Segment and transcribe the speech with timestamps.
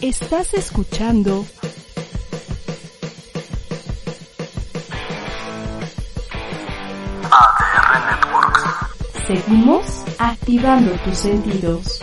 [0.00, 1.44] Estás escuchando
[7.32, 8.62] ADR Networks.
[9.26, 12.00] Seguimos activando tus sentidos.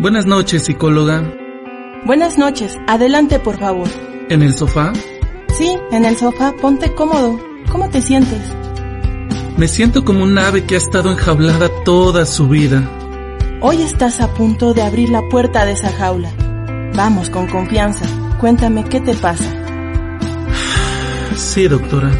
[0.00, 1.32] Buenas noches, psicóloga.
[2.04, 2.76] Buenas noches.
[2.88, 3.86] Adelante, por favor.
[4.30, 4.92] ¿En el sofá?
[5.56, 6.52] Sí, en el sofá.
[6.60, 7.38] Ponte cómodo.
[7.70, 8.52] ¿Cómo te sientes?
[9.56, 12.90] Me siento como un ave que ha estado enjaulada toda su vida.
[13.66, 16.30] Hoy estás a punto de abrir la puerta de esa jaula.
[16.94, 18.04] Vamos, con confianza.
[18.38, 19.50] Cuéntame qué te pasa.
[21.34, 22.10] Sí, doctora.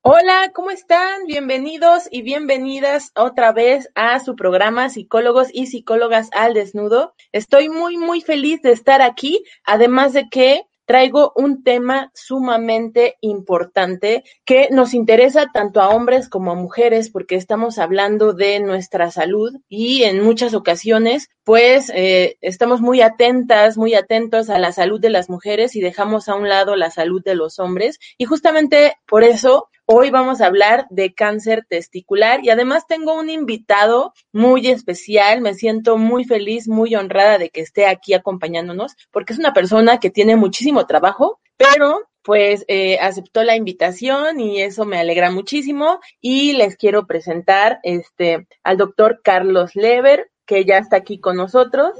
[0.00, 1.26] Hola, ¿cómo están?
[1.26, 7.14] Bienvenidos y bienvenidas otra vez a su programa Psicólogos y Psicólogas al Desnudo.
[7.32, 14.24] Estoy muy, muy feliz de estar aquí, además de que traigo un tema sumamente importante
[14.44, 19.56] que nos interesa tanto a hombres como a mujeres porque estamos hablando de nuestra salud
[19.68, 25.10] y en muchas ocasiones pues eh, estamos muy atentas, muy atentos a la salud de
[25.10, 27.98] las mujeres y dejamos a un lado la salud de los hombres.
[28.16, 33.28] Y justamente por eso Hoy vamos a hablar de cáncer testicular y además tengo un
[33.28, 35.42] invitado muy especial.
[35.42, 40.00] Me siento muy feliz, muy honrada de que esté aquí acompañándonos porque es una persona
[40.00, 46.00] que tiene muchísimo trabajo, pero pues eh, aceptó la invitación y eso me alegra muchísimo
[46.18, 51.92] y les quiero presentar este al doctor Carlos Lever que ya está aquí con nosotros.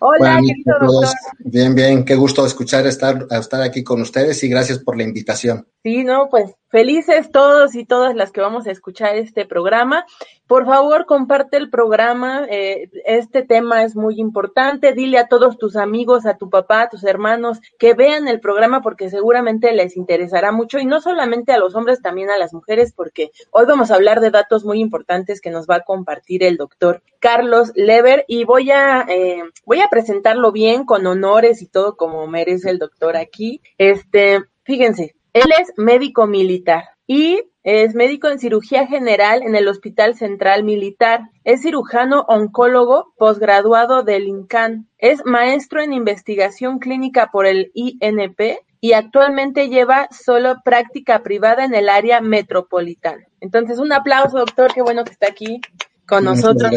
[0.00, 1.14] Hola, querido doctor.
[1.38, 5.66] Bien, bien, qué gusto escuchar estar, estar aquí con ustedes y gracias por la invitación.
[5.82, 10.04] Sí, no, pues felices todos y todas las que vamos a escuchar este programa.
[10.46, 12.46] Por favor, comparte el programa.
[12.50, 14.92] Eh, este tema es muy importante.
[14.92, 18.82] Dile a todos tus amigos, a tu papá, a tus hermanos que vean el programa
[18.82, 22.92] porque seguramente les interesará mucho y no solamente a los hombres, también a las mujeres
[22.92, 26.56] porque hoy vamos a hablar de datos muy importantes que nos va a compartir el
[26.56, 31.96] doctor Carlos Lever y voy a eh, voy a presentarlo bien con honores y todo
[31.96, 33.60] como merece el doctor aquí.
[33.78, 40.14] Este, fíjense, él es médico militar y es médico en cirugía general en el Hospital
[40.14, 41.30] Central Militar.
[41.42, 44.88] Es cirujano oncólogo posgraduado del INCAN.
[44.98, 51.74] Es maestro en investigación clínica por el INP y actualmente lleva solo práctica privada en
[51.74, 53.24] el área metropolitana.
[53.40, 54.72] Entonces, un aplauso, doctor.
[54.72, 55.60] Qué bueno que está aquí
[56.06, 56.72] con nosotros.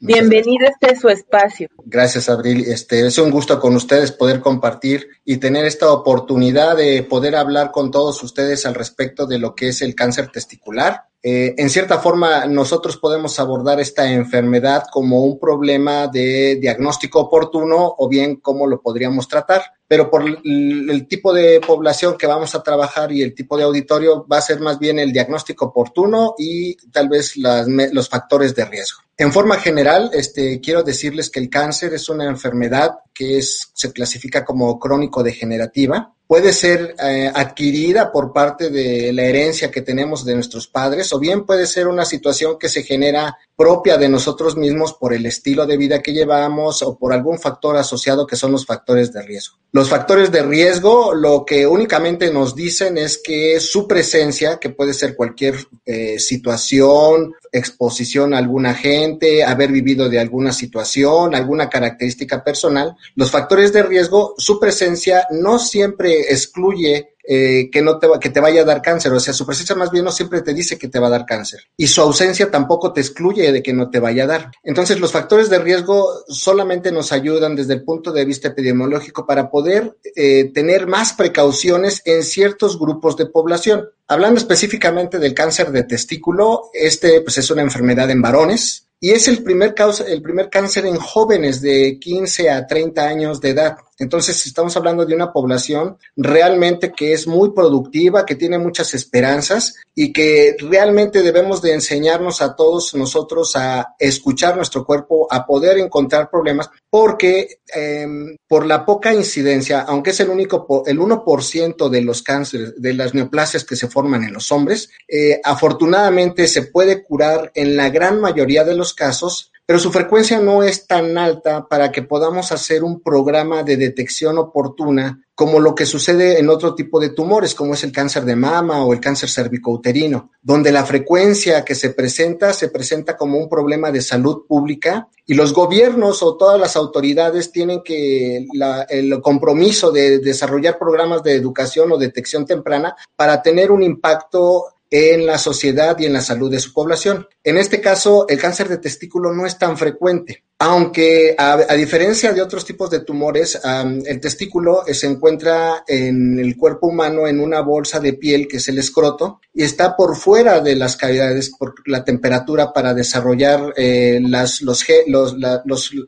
[0.00, 1.68] Bienvenido, este es su espacio.
[1.84, 2.64] Gracias, Abril.
[2.66, 7.70] Este, es un gusto con ustedes poder compartir y tener esta oportunidad de poder hablar
[7.70, 11.04] con todos ustedes al respecto de lo que es el cáncer testicular.
[11.22, 17.94] Eh, en cierta forma, nosotros podemos abordar esta enfermedad como un problema de diagnóstico oportuno
[17.96, 19.62] o bien cómo lo podríamos tratar
[19.92, 24.26] pero por el, tipo de población que vamos a trabajar y el tipo de auditorio
[24.26, 29.02] va a ser más bien el diagnóstico oportuno y tal vez los factores de riesgo.
[29.18, 34.46] En forma general, este, quiero decirles que el cáncer es una enfermedad que se clasifica
[34.46, 36.14] como crónico-degenerativa.
[36.26, 41.18] Puede ser eh, adquirida por parte de la herencia que tenemos de nuestros padres o
[41.18, 45.66] bien puede ser una situación que se genera propia de nosotros mismos por el estilo
[45.66, 49.58] de vida que llevamos o por algún factor asociado que son los factores de riesgo.
[49.88, 55.16] Factores de riesgo lo que únicamente nos dicen es que su presencia, que puede ser
[55.16, 55.54] cualquier
[55.86, 63.30] eh, situación, exposición a algún agente, haber vivido de alguna situación, alguna característica personal, los
[63.30, 68.62] factores de riesgo, su presencia no siempre excluye eh, que no te que te vaya
[68.62, 70.98] a dar cáncer, o sea, su presencia más bien no siempre te dice que te
[70.98, 74.24] va a dar cáncer y su ausencia tampoco te excluye de que no te vaya
[74.24, 74.50] a dar.
[74.62, 79.50] Entonces, los factores de riesgo solamente nos ayudan desde el punto de vista epidemiológico para
[79.50, 83.88] poder eh, tener más precauciones en ciertos grupos de población.
[84.08, 89.26] Hablando específicamente del cáncer de testículo, este pues es una enfermedad en varones y es
[89.26, 93.76] el primer, causa, el primer cáncer en jóvenes de 15 a 30 años de edad.
[93.98, 99.74] Entonces, estamos hablando de una población realmente que es muy productiva, que tiene muchas esperanzas
[99.92, 105.78] y que realmente debemos de enseñarnos a todos nosotros a escuchar nuestro cuerpo, a poder
[105.78, 108.06] encontrar problemas, porque eh,
[108.46, 113.14] por la poca incidencia, aunque es el único, el 1% de los cánceres, de las
[113.14, 118.20] neoplasias que se forman en los hombres, eh, afortunadamente se puede curar en la gran
[118.20, 122.82] mayoría de los casos pero su frecuencia no es tan alta para que podamos hacer
[122.82, 127.74] un programa de detección oportuna como lo que sucede en otro tipo de tumores, como
[127.74, 132.52] es el cáncer de mama o el cáncer cervicouterino, donde la frecuencia que se presenta
[132.52, 137.50] se presenta como un problema de salud pública y los gobiernos o todas las autoridades
[137.50, 138.46] tienen que
[138.88, 145.24] el compromiso de desarrollar programas de educación o detección temprana para tener un impacto en
[145.24, 147.26] la sociedad y en la salud de su población.
[147.42, 150.44] En este caso, el cáncer de testículo no es tan frecuente.
[150.58, 153.60] Aunque a, diferencia de otros tipos de tumores,
[154.06, 158.68] el testículo se encuentra en el cuerpo humano en una bolsa de piel que es
[158.68, 164.20] el escroto y está por fuera de las cavidades por la temperatura para desarrollar eh,
[164.22, 165.34] las, los, los,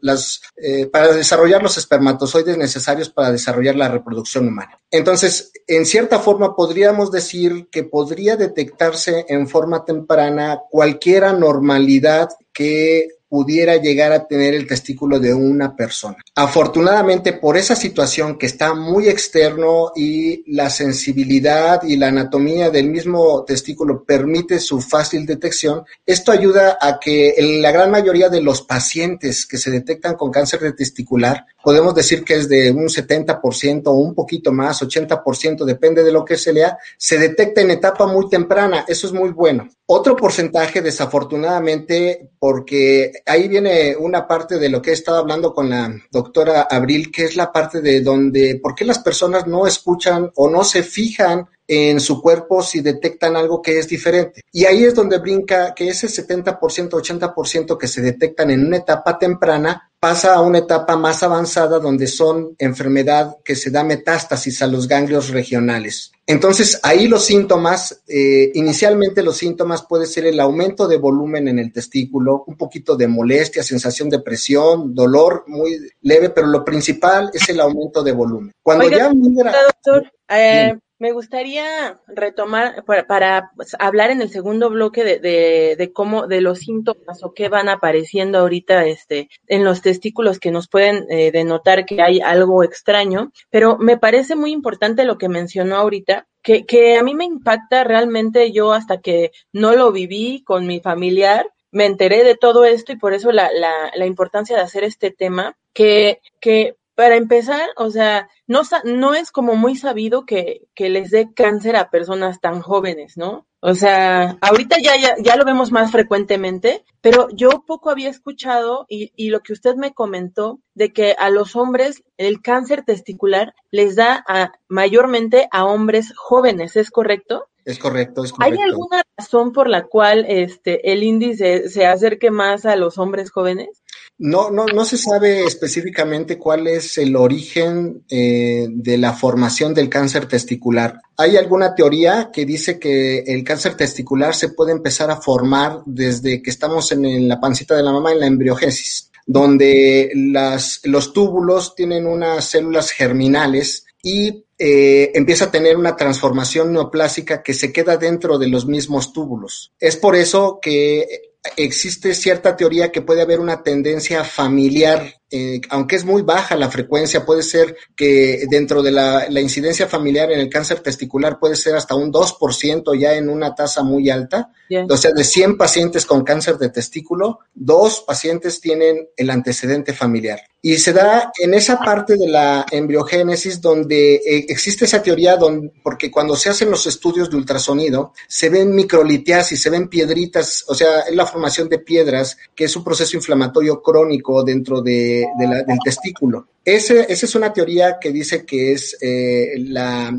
[0.00, 4.80] las, eh, para desarrollar los espermatozoides necesarios para desarrollar la reproducción humana.
[4.88, 13.08] Entonces, en cierta forma podríamos decir que podría detectarse en forma temprana cualquier anormalidad que
[13.28, 16.16] pudiera llegar a tener el testículo de una persona.
[16.34, 22.88] Afortunadamente, por esa situación que está muy externo y la sensibilidad y la anatomía del
[22.88, 28.40] mismo testículo permite su fácil detección, esto ayuda a que en la gran mayoría de
[28.40, 32.88] los pacientes que se detectan con cáncer de testicular, podemos decir que es de un
[32.88, 37.70] 70% o un poquito más, 80%, depende de lo que se lea, se detecta en
[37.70, 38.84] etapa muy temprana.
[38.86, 39.68] Eso es muy bueno.
[39.86, 45.70] Otro porcentaje, desafortunadamente, porque ahí viene una parte de lo que he estado hablando con
[45.70, 50.30] la doctora Abril, que es la parte de donde, ¿por qué las personas no escuchan
[50.34, 54.42] o no se fijan en su cuerpo si detectan algo que es diferente.
[54.52, 59.18] Y ahí es donde brinca que ese 70%, 80% que se detectan en una etapa
[59.18, 64.66] temprana pasa a una etapa más avanzada donde son enfermedad que se da metástasis a
[64.66, 66.12] los ganglios regionales.
[66.26, 71.58] Entonces, ahí los síntomas, eh, inicialmente los síntomas puede ser el aumento de volumen en
[71.58, 77.30] el testículo, un poquito de molestia, sensación de presión, dolor muy leve, pero lo principal
[77.32, 78.52] es el aumento de volumen.
[78.62, 85.92] Cuando ya doctor, eh, me gustaría retomar para, hablar en el segundo bloque de, de,
[85.92, 90.66] cómo, de los síntomas o qué van apareciendo ahorita este, en los testículos que nos
[90.66, 95.76] pueden eh, denotar que hay algo extraño, pero me parece muy importante lo que mencionó
[95.76, 100.66] ahorita, que, que a mí me impacta realmente yo hasta que no lo viví con
[100.66, 104.62] mi familiar, me enteré de todo esto y por eso la, la, la importancia de
[104.62, 110.24] hacer este tema, que, que para empezar, o sea, no, no es como muy sabido
[110.24, 113.46] que, les dé cáncer a personas tan jóvenes, ¿no?
[113.60, 118.84] O sea, ahorita ya, ya, ya, lo vemos más frecuentemente, pero yo poco había escuchado
[118.88, 123.54] y, y, lo que usted me comentó de que a los hombres el cáncer testicular
[123.70, 127.48] les da a, mayormente a hombres jóvenes, ¿es correcto?
[127.64, 128.60] Es correcto, es correcto.
[128.60, 133.30] ¿Hay alguna razón por la cual este, el índice se acerque más a los hombres
[133.30, 133.68] jóvenes?
[134.16, 139.88] No, no, no se sabe específicamente cuál es el origen eh, de la formación del
[139.88, 141.00] cáncer testicular.
[141.16, 146.42] Hay alguna teoría que dice que el cáncer testicular se puede empezar a formar desde
[146.42, 151.74] que estamos en, la pancita de la mamá, en la embriogénesis, donde las, los túbulos
[151.74, 157.96] tienen unas células germinales y eh, empieza a tener una transformación neoplásica que se queda
[157.96, 159.72] dentro de los mismos túbulos.
[159.80, 165.96] Es por eso que existe cierta teoría que puede haber una tendencia familiar eh, aunque
[165.96, 170.48] es muy baja la frecuencia, puede ser que dentro de la, incidencia familiar en el
[170.48, 174.52] cáncer testicular puede ser hasta un 2% ya en una tasa muy alta.
[174.88, 180.40] O sea, de 100 pacientes con cáncer de testículo, dos pacientes tienen el antecedente familiar.
[180.66, 185.70] Y se da en esa parte de la embriogénesis donde eh, existe esa teoría, donde,
[185.82, 190.74] porque cuando se hacen los estudios de ultrasonido, se ven microlitiasis, se ven piedritas, o
[190.74, 195.78] sea, es la formación de piedras, que es un proceso inflamatorio crónico dentro de del
[195.84, 196.48] testículo.
[196.64, 200.12] esa es una teoría que dice que es eh, la,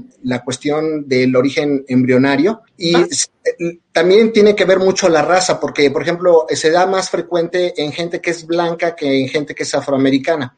[0.44, 3.08] cuestión del origen embrionario y ah.
[3.44, 7.74] eh, también tiene que ver mucho la raza, porque, por ejemplo, se da más frecuente
[7.82, 10.56] en gente que es blanca que en gente que es afroamericana.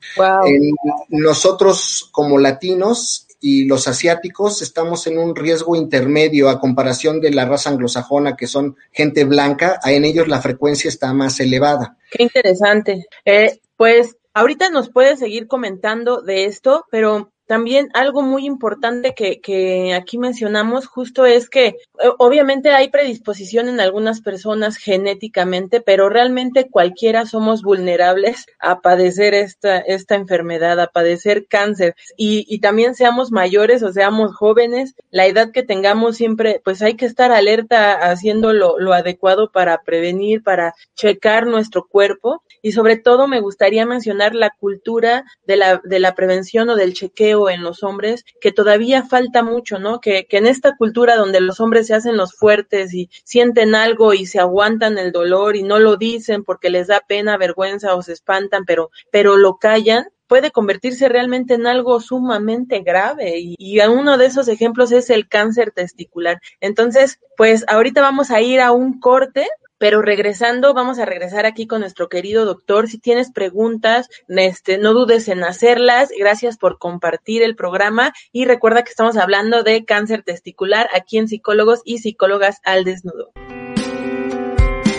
[1.10, 7.46] nosotros como latinos y los asiáticos estamos en un riesgo intermedio a comparación de la
[7.46, 11.98] raza anglosajona, que son gente blanca, en ellos la frecuencia está más elevada.
[12.12, 13.06] Qué interesante.
[13.26, 19.40] Eh, pues Ahorita nos puede seguir comentando de esto, pero también algo muy importante que,
[19.40, 21.76] que aquí mencionamos justo es que eh,
[22.20, 29.78] obviamente hay predisposición en algunas personas genéticamente, pero realmente cualquiera somos vulnerables a padecer esta,
[29.78, 31.96] esta enfermedad, a padecer cáncer.
[32.18, 36.96] Y, y también seamos mayores o seamos jóvenes, la edad que tengamos siempre, pues hay
[36.96, 42.44] que estar alerta haciendo lo, lo adecuado para prevenir, para checar nuestro cuerpo.
[42.62, 46.94] Y sobre todo me gustaría mencionar la cultura de la, de la prevención o del
[46.94, 50.00] chequeo en los hombres que todavía falta mucho, ¿no?
[50.02, 54.14] Que, que en esta cultura donde los hombres se hacen los fuertes y sienten algo
[54.14, 58.02] y se aguantan el dolor y no lo dicen porque les da pena, vergüenza o
[58.02, 63.80] se espantan, pero, pero lo callan, puede convertirse realmente en algo sumamente grave y, y,
[63.80, 66.40] uno de esos ejemplos es el cáncer testicular.
[66.60, 71.68] Entonces, pues ahorita vamos a ir a un corte pero regresando, vamos a regresar aquí
[71.68, 72.88] con nuestro querido doctor.
[72.88, 76.10] Si tienes preguntas, este, no dudes en hacerlas.
[76.18, 81.28] Gracias por compartir el programa y recuerda que estamos hablando de cáncer testicular aquí en
[81.28, 83.32] Psicólogos y Psicólogas al Desnudo.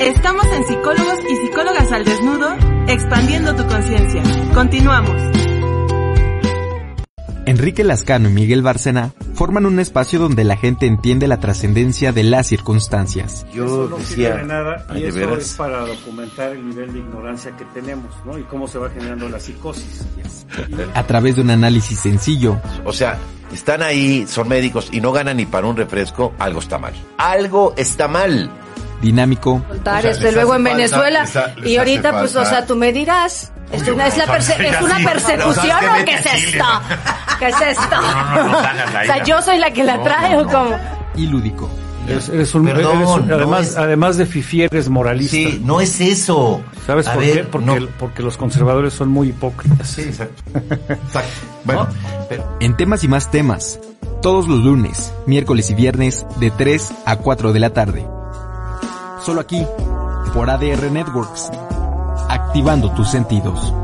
[0.00, 2.56] Estamos en Psicólogos y Psicólogas al Desnudo,
[2.86, 4.22] expandiendo tu conciencia.
[4.54, 5.37] Continuamos.
[7.48, 12.22] Enrique Lascano y Miguel Bárcena forman un espacio donde la gente entiende la trascendencia de
[12.24, 13.46] las circunstancias.
[13.52, 17.56] Yo eso no decía, de nada y eso es para documentar el nivel de ignorancia
[17.56, 18.38] que tenemos, ¿no?
[18.38, 20.04] Y cómo se va generando la psicosis.
[20.94, 22.60] A través de un análisis sencillo.
[22.84, 23.16] O sea,
[23.52, 26.92] están ahí, son médicos y no ganan ni para un refresco, algo está mal.
[27.16, 28.50] Algo está mal
[29.00, 29.62] dinámico.
[30.02, 31.26] desde luego en Venezuela.
[31.64, 33.52] y ahorita, pues, o sea, tú me dirás.
[33.72, 34.26] ¿Es una, es, una
[35.04, 36.64] persecución o qué es esto?
[37.38, 37.96] ¿Qué es esto?
[37.96, 40.76] o sea, yo soy la que la trae o como.
[41.16, 41.68] Y lúdico.
[42.08, 45.36] Eres, un, además, además de fifi, eres moralista.
[45.36, 46.62] Sí, no es eso.
[46.86, 47.44] ¿Sabes por qué?
[47.44, 49.86] Porque, porque, los conservadores son muy hipócritas.
[49.86, 50.42] Sí, exacto.
[50.88, 51.30] exacto.
[51.64, 51.86] Bueno,
[52.60, 53.78] En temas y más temas,
[54.22, 58.06] todos los lunes, miércoles y viernes, de 3 a 4 de la tarde
[59.28, 59.62] solo aquí,
[60.32, 61.50] por ADR Networks,
[62.30, 63.74] activando tus sentidos.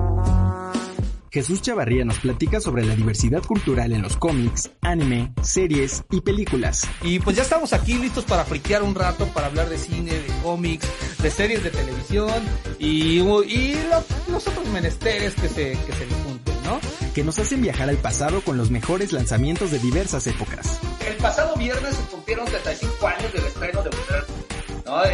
[1.34, 6.86] Jesús Chavarría nos platica sobre la diversidad cultural en los cómics, anime, series y películas.
[7.02, 10.32] Y pues ya estamos aquí listos para friquear un rato, para hablar de cine, de
[10.44, 10.86] cómics,
[11.20, 12.30] de series de televisión
[12.78, 13.74] y, y
[14.28, 16.78] los, otros menesteres que se, que se junten, ¿no?
[17.12, 20.78] Que nos hacen viajar al pasado con los mejores lanzamientos de diversas épocas.
[21.04, 23.90] El pasado viernes se cumplieron 35 años del estreno de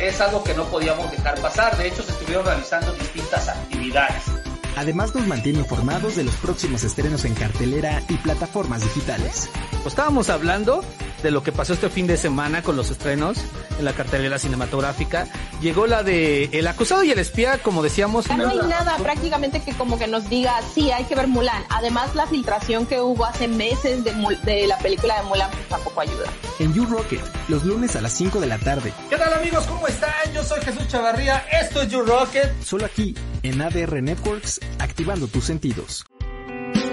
[0.02, 4.49] es algo que no podíamos dejar pasar, de hecho se estuvieron realizando distintas actividades.
[4.76, 9.50] Además nos mantiene informados de los próximos estrenos en cartelera y plataformas digitales.
[9.70, 10.82] Pues estábamos hablando
[11.22, 13.38] de lo que pasó este fin de semana con los estrenos
[13.78, 15.26] en la cartelera cinematográfica.
[15.60, 18.28] Llegó la de El acusado y el espía, como decíamos.
[18.28, 21.62] no hay nada prácticamente que como que nos diga, sí, hay que ver Mulan.
[21.68, 24.12] Además, la filtración que hubo hace meses de,
[24.44, 26.26] de la película de Mulan pues, tampoco ayuda.
[26.58, 28.92] En You Rocket, los lunes a las 5 de la tarde.
[29.08, 29.64] ¿Qué tal amigos?
[29.66, 30.10] ¿Cómo están?
[30.34, 31.44] Yo soy Jesús Chavarría.
[31.60, 32.62] Esto es You Rocket.
[32.62, 36.04] Solo aquí, en ADR Networks, activando tus sentidos.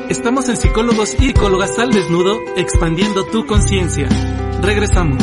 [0.10, 4.08] Estamos en Psicólogos y Psicólogas al Desnudo, expandiendo tu conciencia.
[4.62, 5.22] Regresamos.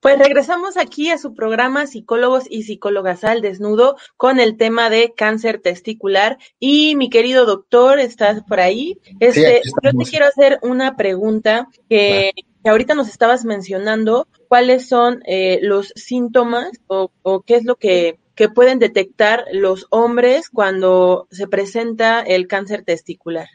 [0.00, 5.12] Pues regresamos aquí a su programa Psicólogos y Psicólogas al Desnudo con el tema de
[5.14, 6.38] cáncer testicular.
[6.58, 8.98] Y mi querido doctor, ¿estás por ahí?
[9.20, 12.32] Este, yo te quiero hacer una pregunta que,
[12.64, 14.26] ahorita nos estabas mencionando.
[14.48, 19.86] ¿Cuáles son eh, los síntomas o, o qué es lo que que pueden detectar los
[19.90, 23.48] hombres cuando se presenta el cáncer testicular?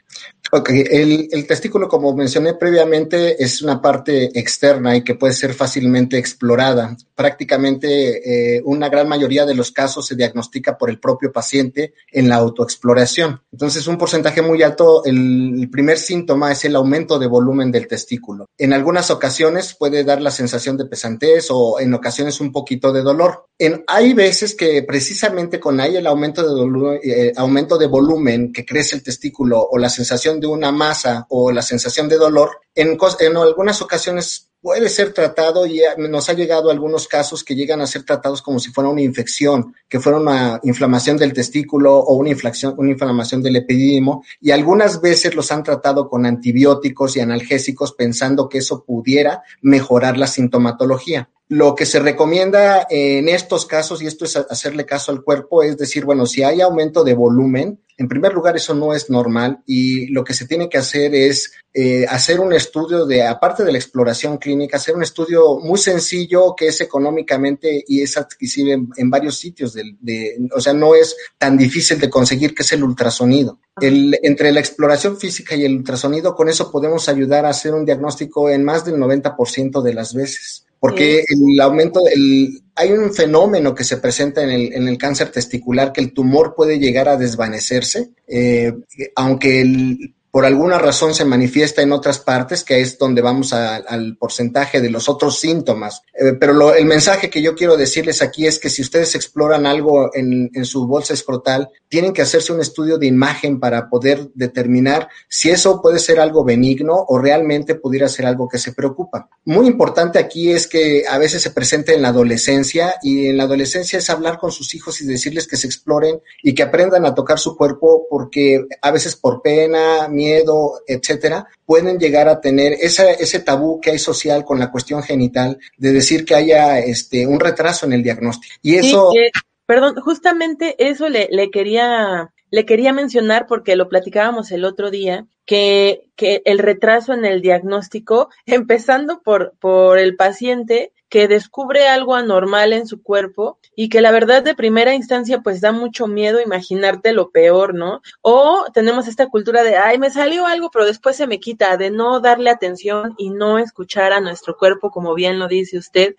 [0.52, 5.54] Ok, el, el, testículo, como mencioné previamente, es una parte externa y que puede ser
[5.54, 6.96] fácilmente explorada.
[7.16, 12.30] Prácticamente eh, una gran mayoría de los casos se diagnostica por el propio paciente en
[12.30, 13.42] la autoexploración.
[13.52, 17.88] Entonces, un porcentaje muy alto, el, el primer síntoma es el aumento de volumen del
[17.88, 18.46] testículo.
[18.58, 23.02] En algunas ocasiones puede dar la sensación de pesantez o en ocasiones un poquito de
[23.02, 23.48] dolor.
[23.60, 28.66] En, hay veces que precisamente con ahí el aumento de, eh, aumento de volumen que
[28.66, 32.98] crece el testículo o la sensación de una masa o la sensación de dolor, en,
[33.38, 38.04] algunas ocasiones puede ser tratado y nos ha llegado algunos casos que llegan a ser
[38.04, 42.76] tratados como si fuera una infección, que fuera una inflamación del testículo o una inflamación,
[42.78, 48.50] una inflamación del epidídimo y algunas veces los han tratado con antibióticos y analgésicos pensando
[48.50, 51.30] que eso pudiera mejorar la sintomatología.
[51.50, 55.78] Lo que se recomienda en estos casos, y esto es hacerle caso al cuerpo, es
[55.78, 60.08] decir, bueno, si hay aumento de volumen, en primer lugar eso no es normal y
[60.08, 63.80] lo que se tiene que hacer es eh, hacer un estudio de, aparte de la
[63.80, 69.40] exploración clínica, hacer un estudio muy sencillo que es económicamente y es adquisible en, varios
[69.40, 73.60] sitios, de, o sea, no es tan difícil de conseguir, que es el ultrasonido.
[73.82, 77.86] El, entre la exploración física y el ultrasonido, con eso podemos ayudar a hacer un
[77.86, 83.74] diagnóstico en más del 90% de las veces porque el aumento, el, hay un fenómeno
[83.74, 87.18] que se presenta en el, en el cáncer testicular que el tumor puede llegar a
[87.18, 88.74] desvanecerse, eh,
[89.16, 94.18] aunque el, por alguna razón se manifiesta en otras partes, que es donde vamos al
[94.18, 96.04] porcentaje de los otros síntomas.
[96.14, 100.12] Eh, pero el mensaje que yo quiero decirles aquí es que si ustedes exploran algo
[100.14, 105.10] en, en, su bolsa escrotal, tienen que hacerse un estudio de imagen para poder determinar
[105.28, 109.30] si eso puede ser algo benigno o realmente pudiera ser algo que se preocupa.
[109.44, 113.44] Muy importante aquí es que a veces se presenta en la adolescencia y en la
[113.44, 117.16] adolescencia es hablar con sus hijos y decirles que se exploren y que aprendan a
[117.16, 122.74] tocar su cuerpo porque a veces por pena, miedo, miedo, etcétera, pueden llegar a tener
[122.74, 127.26] ese, ese tabú que hay social con la cuestión genital de decir que haya este
[127.26, 128.56] un retraso en el diagnóstico.
[128.62, 129.12] Y eso...
[129.16, 129.32] Eh,
[129.66, 135.28] perdón, justamente eso le, le quería le quería mencionar porque lo platicábamos el otro día,
[135.48, 142.16] que, que el retraso en el diagnóstico, empezando por, por el paciente, que descubre algo
[142.16, 146.42] anormal en su cuerpo y que la verdad de primera instancia pues da mucho miedo
[146.42, 148.02] imaginarte lo peor, ¿no?
[148.22, 151.92] O tenemos esta cultura de, ay, me salió algo, pero después se me quita, de
[151.92, 156.16] no darle atención y no escuchar a nuestro cuerpo, como bien lo dice usted.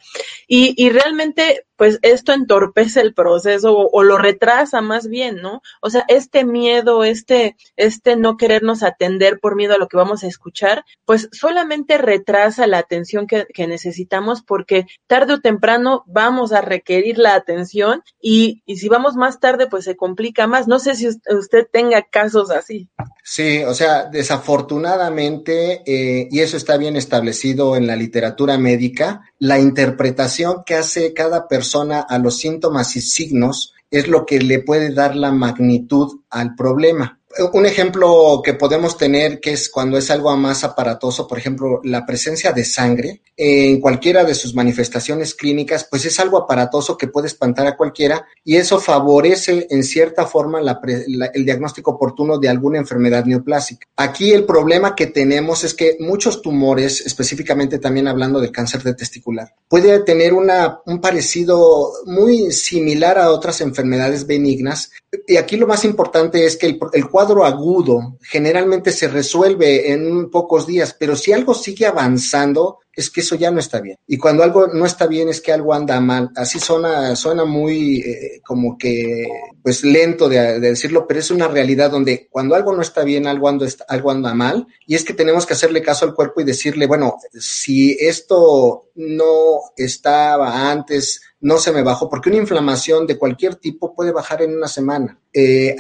[0.47, 5.63] Y, y realmente pues esto entorpece el proceso o, lo retrasa más bien, ¿no?
[5.81, 10.25] O sea, este miedo, este, este no querernos atender por miedo a lo que vamos
[10.25, 16.61] a escuchar, pues solamente retrasa la atención que, necesitamos porque tarde o temprano vamos a
[16.61, 20.69] requerir la atención y, y si vamos más tarde, pues se complica más.
[20.69, 22.89] No sé si usted tenga casos así.
[23.23, 29.59] Sí, o sea, desafortunadamente, eh, y eso está bien establecido en la literatura médica, la
[29.59, 34.95] interpretación que hace cada persona a los síntomas y signos es lo que le puede
[34.95, 37.18] dar la magnitud al problema
[37.53, 42.07] un ejemplo que podemos tener que es cuando es algo más aparatoso, por ejemplo, la
[42.07, 47.29] presencia de sangre en cualquiera de sus manifestaciones clínicas, pues es algo aparatoso que puede
[47.29, 53.25] espantar a cualquiera y eso favorece en cierta forma el diagnóstico oportuno de alguna enfermedad
[53.27, 53.87] neoplásica.
[53.97, 58.95] Aquí el problema que tenemos es que muchos tumores, específicamente también hablando del cáncer de
[58.95, 64.91] testicular, puede tener una, un parecido muy similar a otras enfermedades benignas
[65.27, 70.31] y aquí lo más importante es que el, el cuadro agudo generalmente se resuelve en
[70.31, 73.97] pocos días, pero si algo sigue avanzando, es que eso ya no está bien.
[74.07, 76.31] Y cuando algo no está bien es que algo anda mal.
[76.35, 79.27] Así suena, suena muy eh, como que,
[79.63, 83.27] pues lento de, de, decirlo, pero es una realidad donde cuando algo no está bien,
[83.27, 84.67] algo anda, algo anda mal.
[84.87, 89.61] Y es que tenemos que hacerle caso al cuerpo y decirle, bueno, si esto no
[89.77, 94.57] estaba antes, no se me bajó, porque una inflamación de cualquier tipo puede bajar en
[94.57, 95.21] una semana.
[95.33, 95.77] Eh,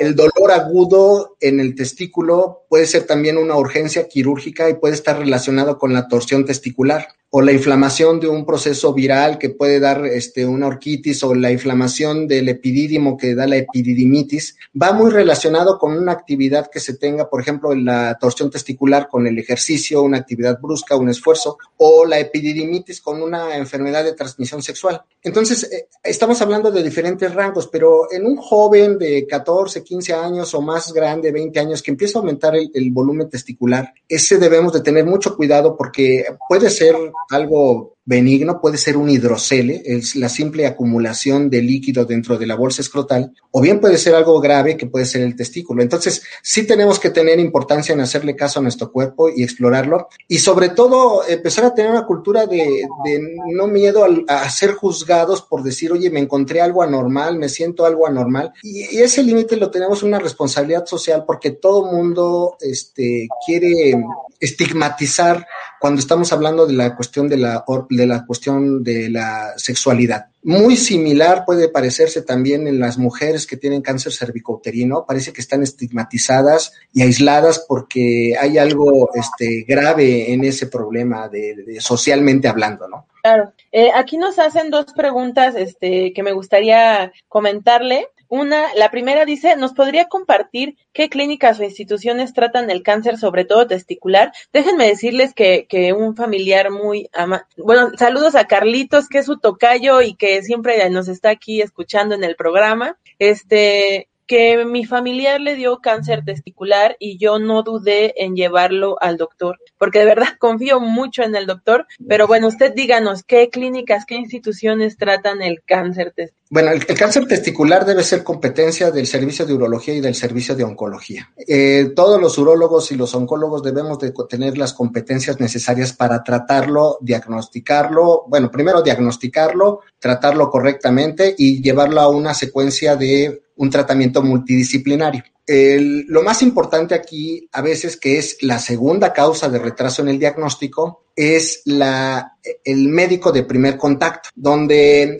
[0.00, 5.18] el, dolor agudo en el testículo puede ser también una urgencia quirúrgica y puede estar
[5.18, 10.06] relacionado con la torsión testicular o la inflamación de un proceso viral que puede dar
[10.06, 15.78] este, una orquitis o la inflamación del epidídimo que da la epididimitis, va muy relacionado
[15.78, 20.02] con una actividad que se tenga, por ejemplo, en la torsión testicular con el ejercicio,
[20.02, 25.02] una actividad brusca, un esfuerzo, o la epididimitis con una enfermedad de transmisión sexual.
[25.22, 30.54] Entonces, eh, estamos hablando de diferentes rangos, pero en un joven de 14, 15 años
[30.54, 34.72] o más grande, 20 años, que empieza a aumentar el, el volumen testicular, ese debemos
[34.72, 36.94] de tener mucho cuidado porque puede ser
[37.30, 42.54] algo benigno, puede ser un hidrocele, es la simple acumulación de líquido dentro de la
[42.54, 45.82] bolsa escrotal, o bien puede ser algo grave que puede ser el testículo.
[45.82, 50.38] Entonces, sí tenemos que tener importancia en hacerle caso a nuestro cuerpo y explorarlo, y
[50.38, 55.42] sobre todo empezar a tener una cultura de, de no miedo a, a, ser juzgados
[55.42, 59.56] por decir, oye, me encontré algo anormal, me siento algo anormal, y, y ese límite
[59.56, 63.96] lo tenemos una responsabilidad social porque todo mundo este, quiere
[64.40, 65.46] estigmatizar
[65.80, 67.64] cuando estamos hablando de la cuestión de la
[67.96, 70.26] de la cuestión de la sexualidad.
[70.42, 75.62] Muy similar puede parecerse también en las mujeres que tienen cáncer cervicouterino, parece que están
[75.62, 83.06] estigmatizadas y aisladas porque hay algo este, grave en ese problema de, socialmente hablando, ¿no?
[83.22, 83.52] Claro.
[83.72, 88.06] Eh, aquí nos hacen dos preguntas este, que me gustaría comentarle.
[88.28, 93.44] Una, la primera dice, ¿nos podría compartir qué clínicas o instituciones tratan el cáncer, sobre
[93.44, 94.32] todo testicular?
[94.52, 99.38] Déjenme decirles que, que un familiar muy ama bueno, saludos a Carlitos, que es su
[99.38, 102.98] tocayo y que siempre nos está aquí escuchando en el programa.
[103.18, 109.16] Este, que mi familiar le dio cáncer testicular y yo no dudé en llevarlo al
[109.16, 114.04] doctor, porque de verdad confío mucho en el doctor, pero bueno, usted díganos qué clínicas,
[114.06, 116.46] qué instituciones tratan el cáncer testicular.
[116.48, 120.54] Bueno, el, el cáncer testicular debe ser competencia del servicio de urología y del servicio
[120.54, 121.32] de oncología.
[121.36, 126.98] Eh, todos los urólogos y los oncólogos debemos de tener las competencias necesarias para tratarlo,
[127.00, 135.24] diagnosticarlo, bueno, primero diagnosticarlo, tratarlo correctamente y llevarlo a una secuencia de un tratamiento multidisciplinario.
[135.48, 140.18] Lo más importante aquí, a veces, que es la segunda causa de retraso en el
[140.18, 145.18] diagnóstico, es la, el médico de primer contacto, donde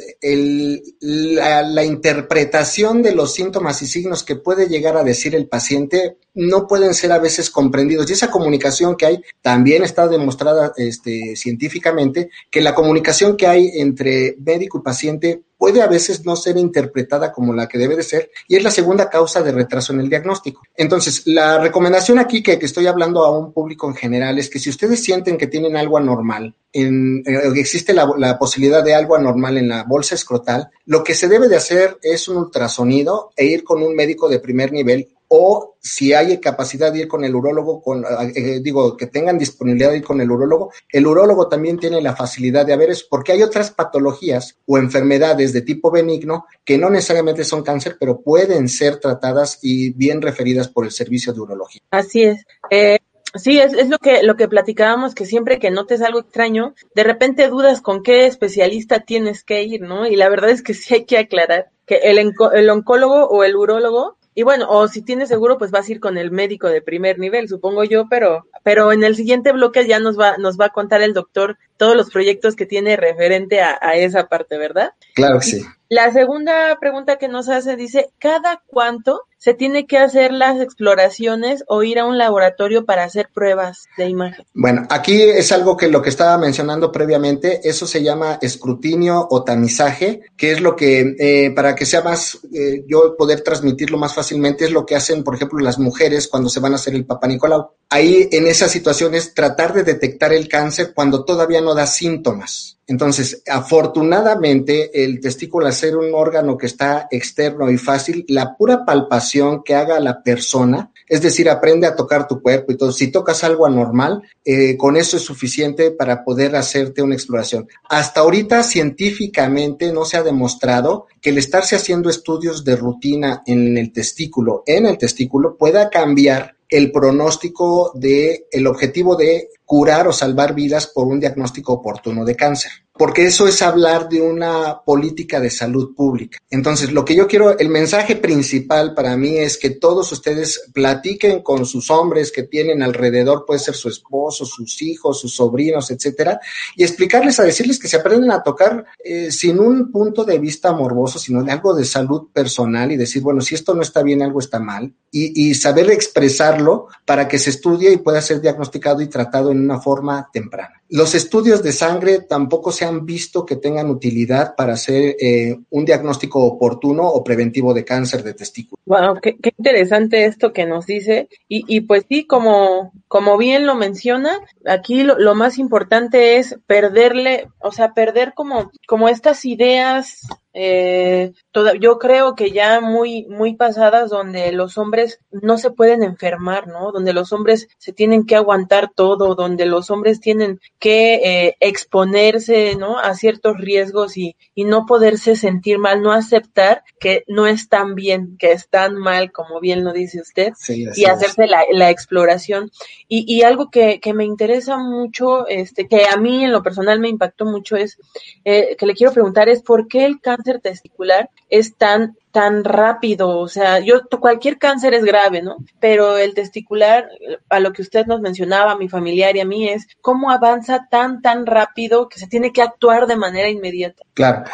[1.00, 6.66] la, interpretación de los síntomas y signos que puede llegar a decir el paciente no
[6.66, 8.10] pueden ser a veces comprendidos.
[8.10, 13.70] Y esa comunicación que hay también está demostrada este, científicamente, que la comunicación que hay
[13.74, 18.02] entre médico y paciente puede a veces no ser interpretada como la que debe de
[18.02, 20.62] ser y es la segunda causa de retraso en el diagnóstico.
[20.76, 24.70] Entonces, la recomendación aquí que, estoy hablando a un público en general es que si
[24.70, 29.56] ustedes sienten que tienen algo anormal, en, eh, existe la, la, posibilidad de algo anormal
[29.56, 33.64] en la bolsa escrotal, lo que se debe de hacer es un ultrasonido e ir
[33.64, 37.82] con un médico de primer nivel o si hay capacidad de ir con el urólogo,
[37.82, 41.78] con, eh, eh, digo, que tengan disponibilidad de ir con el urólogo, el urólogo también
[41.78, 46.46] tiene la facilidad de haber eso, porque hay otras patologías o enfermedades de tipo benigno
[46.64, 51.32] que no necesariamente son cáncer, pero pueden ser tratadas y bien referidas por el servicio
[51.32, 51.82] de urología.
[51.90, 52.44] Así es.
[52.70, 52.98] Eh,
[53.34, 57.04] Sí, es, es, lo que lo que platicábamos, que siempre que notes algo extraño, de
[57.04, 60.06] repente dudas con qué especialista tienes que ir, ¿no?
[60.06, 63.56] Y la verdad es que sí hay que aclarar que el, el oncólogo o el
[63.56, 66.82] urólogo y bueno, o si tienes seguro, pues vas a ir con el médico de
[66.82, 70.66] primer nivel, supongo yo, pero, pero en el siguiente bloque ya nos va, nos va
[70.66, 74.90] a contar el doctor todos los proyectos que tiene referente a, a esa parte, ¿verdad?
[75.14, 75.66] Claro que sí.
[75.88, 81.62] La segunda pregunta que nos hace dice, ¿cada cuánto se tiene que hacer las exploraciones
[81.68, 84.44] o ir a un laboratorio para hacer pruebas de imagen?
[84.52, 89.44] Bueno, aquí es algo que lo que estaba mencionando previamente, eso se llama escrutinio o
[89.44, 94.12] tamizaje, que es lo que, eh, para que sea más, eh, yo poder transmitirlo más
[94.12, 97.06] fácilmente, es lo que hacen, por ejemplo, las mujeres cuando se van a hacer el
[97.06, 97.70] Papa Nicolau.
[97.88, 102.76] Ahí en esa situación es tratar de detectar el cáncer cuando todavía no da síntomas.
[102.88, 108.84] Entonces, afortunadamente, el testículo, al ser un órgano que está externo y fácil, la pura
[108.84, 112.92] palpación que haga la persona, es decir, aprende a tocar tu cuerpo y todo.
[112.92, 117.68] Si tocas algo anormal, eh, con eso es suficiente para poder hacerte una exploración.
[117.88, 123.76] Hasta ahorita, científicamente, no se ha demostrado que el estarse haciendo estudios de rutina en
[123.78, 130.12] el testículo, en el testículo, pueda cambiar el pronóstico de el objetivo de curar o
[130.12, 135.40] salvar vidas por un diagnóstico oportuno de cáncer porque eso es hablar de una política
[135.40, 136.38] de salud pública.
[136.50, 141.42] Entonces, lo que yo quiero, el mensaje principal para mí es que todos ustedes platiquen
[141.42, 146.40] con sus hombres que tienen alrededor, puede ser su esposo, sus hijos, sus sobrinos, etcétera,
[146.74, 150.72] y explicarles, a decirles que se aprenden a tocar eh, sin un punto de vista
[150.72, 154.22] morboso, sino de algo de salud personal y decir, bueno, si esto no está bien,
[154.22, 159.06] algo está mal, y, saber expresarlo para que se estudie y pueda ser diagnosticado y
[159.06, 160.82] tratado una forma temprana.
[160.88, 165.84] Los estudios de sangre tampoco se han visto que tengan utilidad para hacer eh, un
[165.84, 168.80] diagnóstico oportuno o preventivo de cáncer de testículo.
[168.86, 171.28] Wow, qué, interesante esto que nos dice.
[171.48, 177.48] Y pues sí, como, como bien lo menciona, aquí lo, lo, más importante es perderle,
[177.60, 180.26] o sea, perder como, como estas ideas
[180.58, 181.34] eh,
[181.78, 186.92] yo creo que ya muy, muy pasadas donde los hombres no se pueden enfermar, ¿no?
[186.92, 192.74] Donde los hombres se tienen que aguantar todo, donde los hombres tienen que eh, exponerse,
[192.74, 192.98] ¿no?
[192.98, 198.38] A ciertos riesgos y, y no poderse sentir mal, no aceptar que no están bien,
[198.38, 202.70] que están mal, como bien lo dice usted, y hacerse la, la, exploración.
[203.08, 206.98] Y, y algo que, que, me interesa mucho, este, que a mí en lo personal
[206.98, 207.98] me impactó mucho es,
[208.44, 213.38] eh, que le quiero preguntar es por qué el cáncer testicular es tan tan rápido,
[213.38, 215.56] o sea, yo cualquier cáncer es grave, ¿no?
[215.80, 217.08] Pero el testicular,
[217.48, 221.22] a lo que usted nos mencionaba, mi familiar y a mí es cómo avanza tan
[221.22, 224.02] tan rápido que se tiene que actuar de manera inmediata.
[224.12, 224.44] Claro,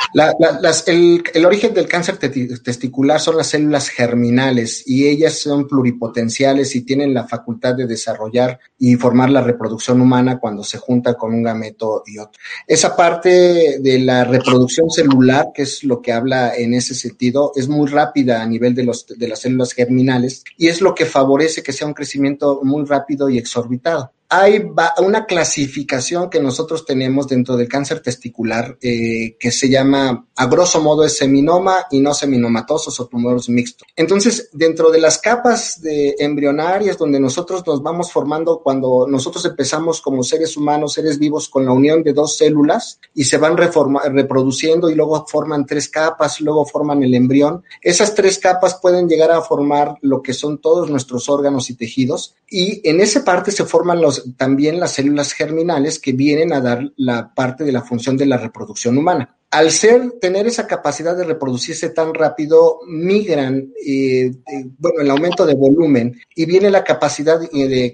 [0.86, 6.82] el, el, origen del cáncer testicular son las células germinales y ellas son pluripotenciales y
[6.82, 11.42] tienen la facultad de desarrollar y formar la reproducción humana cuando se junta con un
[11.42, 12.40] gameto y otro.
[12.64, 17.68] Esa parte de la reproducción celular, que es lo que habla en ese sentido, es
[17.72, 21.62] muy rápida a nivel de, los, de las células germinales y es lo que favorece
[21.62, 24.66] que sea un crecimiento muy rápido y exorbitado hay
[24.98, 30.80] una clasificación que nosotros tenemos dentro del cáncer testicular eh, que se llama, a grosso
[30.80, 33.86] modo, es seminoma y no seminomatosos o tumores mixtos.
[33.94, 40.00] Entonces, dentro de las capas de embrionarias donde nosotros nos vamos formando cuando nosotros empezamos
[40.00, 44.88] como seres humanos, seres vivos, con la unión de dos células y se van reproduciendo
[44.88, 47.64] y luego forman tres capas, luego forman el embrión.
[47.82, 52.34] Esas tres capas pueden llegar a formar lo que son todos nuestros órganos y tejidos
[52.48, 56.92] y en esa parte se forman los también las células germinales que vienen a dar
[56.96, 59.36] la parte de la función de la reproducción humana.
[59.50, 64.32] Al ser, tener esa capacidad de reproducirse tan rápido, migran, eh,
[64.78, 67.92] bueno, el aumento de volumen y viene la capacidad de,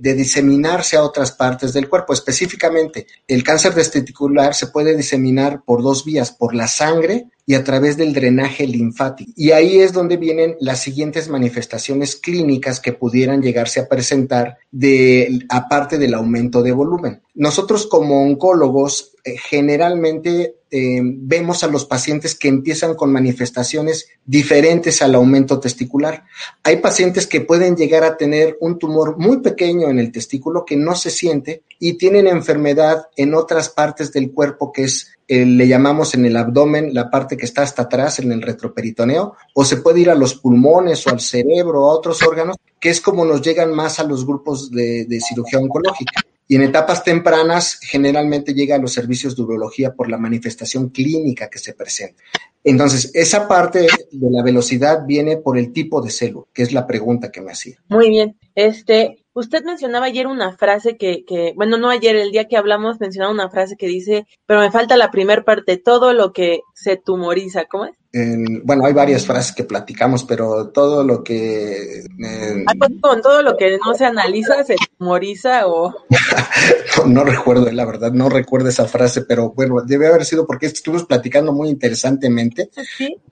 [0.00, 2.14] de, diseminarse a otras partes del cuerpo.
[2.14, 7.64] Específicamente, el cáncer testicular se puede diseminar por dos vías, por la sangre y a
[7.64, 9.32] través del drenaje linfático.
[9.34, 15.40] Y ahí es donde vienen las siguientes manifestaciones clínicas que pudieran llegarse a presentar de
[15.48, 17.22] aparte del aumento de volumen.
[17.34, 25.02] Nosotros como oncólogos eh, generalmente eh, vemos a los pacientes que empiezan con manifestaciones diferentes
[25.02, 26.24] al aumento testicular.
[26.62, 30.76] Hay pacientes que pueden llegar a tener un tumor muy pequeño en el testículo que
[30.76, 35.68] no se siente y tienen enfermedad en otras partes del cuerpo que es eh, le
[35.68, 39.76] llamamos en el abdomen la parte que está hasta atrás, en el retroperitoneo, o se
[39.76, 43.24] puede ir a los pulmones o al cerebro o a otros órganos, que es como
[43.24, 46.20] nos llegan más a los grupos de, de cirugía oncológica.
[46.50, 51.48] Y en etapas tempranas generalmente llega a los servicios de urología por la manifestación clínica
[51.48, 52.20] que se presenta.
[52.64, 56.88] Entonces, esa parte de la velocidad viene por el tipo de célula, que es la
[56.88, 57.76] pregunta que me hacía.
[57.88, 58.36] Muy bien.
[58.56, 62.98] Este, usted mencionaba ayer una frase que, que, bueno, no ayer, el día que hablamos,
[62.98, 66.96] mencionaba una frase que dice, pero me falta la primer parte, todo lo que se
[66.96, 67.99] tumoriza, ¿cómo es?
[68.12, 72.00] Bueno, hay varias frases que platicamos, pero todo lo que...
[72.00, 72.64] Eh,
[73.00, 75.94] con todo lo que no se analiza, se tumoriza o...
[77.06, 81.06] no, recuerdo, la verdad, no recuerdo esa frase, pero bueno, debe haber sido porque estuvimos
[81.06, 82.70] platicando muy interesantemente.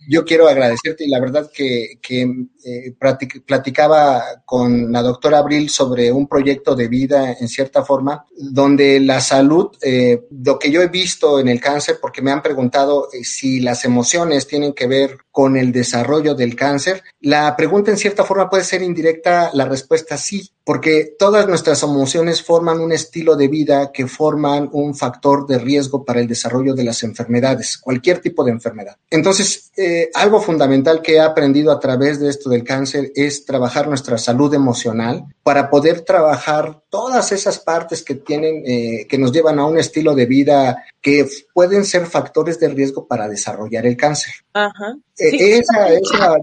[0.09, 2.23] Yo quiero agradecerte y la verdad que, que
[2.64, 2.95] eh,
[3.45, 9.21] platicaba con la doctora Abril sobre un proyecto de vida, en cierta forma, donde la
[9.21, 13.25] salud, eh, lo que yo he visto en el cáncer, porque me han preguntado eh,
[13.25, 18.24] si las emociones tienen que ver con el desarrollo del cáncer, la pregunta en cierta
[18.24, 23.48] forma puede ser indirecta, la respuesta sí, porque todas nuestras emociones forman un estilo de
[23.48, 28.44] vida que forman un factor de riesgo para el desarrollo de las enfermedades, cualquier tipo
[28.44, 28.98] de enfermedad.
[29.09, 33.88] Entonces, eh, algo fundamental que he aprendido a través de esto del cáncer es trabajar
[33.88, 39.59] nuestra salud emocional para poder trabajar todas esas partes que tienen, eh, que nos llevan
[39.59, 44.35] a un estilo de vida que pueden ser factores de riesgo para desarrollar el cáncer.
[44.52, 44.98] Ajá.
[45.16, 46.37] Eh, esa, esa,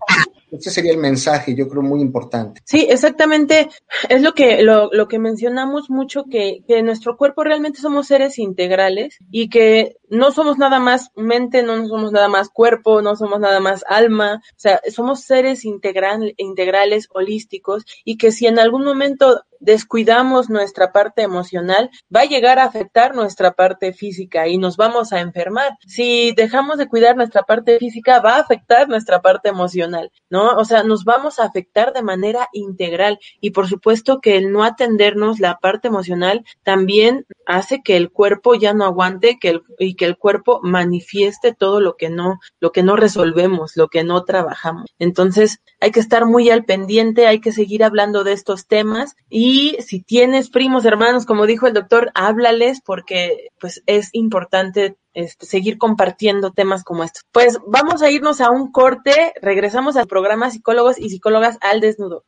[0.51, 2.61] ese sería el mensaje, yo creo, muy importante.
[2.63, 3.69] Sí, exactamente.
[4.09, 8.39] Es lo que, lo, lo que mencionamos mucho, que, que nuestro cuerpo realmente somos seres
[8.39, 13.39] integrales y que no somos nada más mente, no somos nada más cuerpo, no somos
[13.39, 18.83] nada más alma, o sea, somos seres integral, integrales, holísticos y que si en algún
[18.83, 24.77] momento descuidamos nuestra parte emocional, va a llegar a afectar nuestra parte física y nos
[24.77, 25.77] vamos a enfermar.
[25.87, 30.55] Si dejamos de cuidar nuestra parte física, va a afectar nuestra parte emocional, ¿no?
[30.57, 34.63] O sea, nos vamos a afectar de manera integral y por supuesto que el no
[34.63, 39.94] atendernos la parte emocional también hace que el cuerpo ya no aguante que el, y
[39.95, 44.23] que el cuerpo manifieste todo lo que no, lo que no resolvemos, lo que no
[44.23, 44.93] trabajamos.
[44.99, 49.77] Entonces, hay que estar muy al pendiente, hay que seguir hablando de estos temas y
[49.79, 55.77] si tienes primos, hermanos, como dijo el doctor, háblales porque pues es importante este, seguir
[55.77, 57.23] compartiendo temas como estos.
[57.31, 62.25] Pues vamos a irnos a un corte, regresamos al programa Psicólogos y Psicólogas al Desnudo.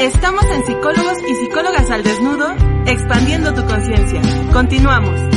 [0.00, 2.48] Estamos en Psicólogos y Psicólogas al Desnudo,
[2.86, 4.20] expandiendo tu conciencia.
[4.52, 5.31] Continuamos.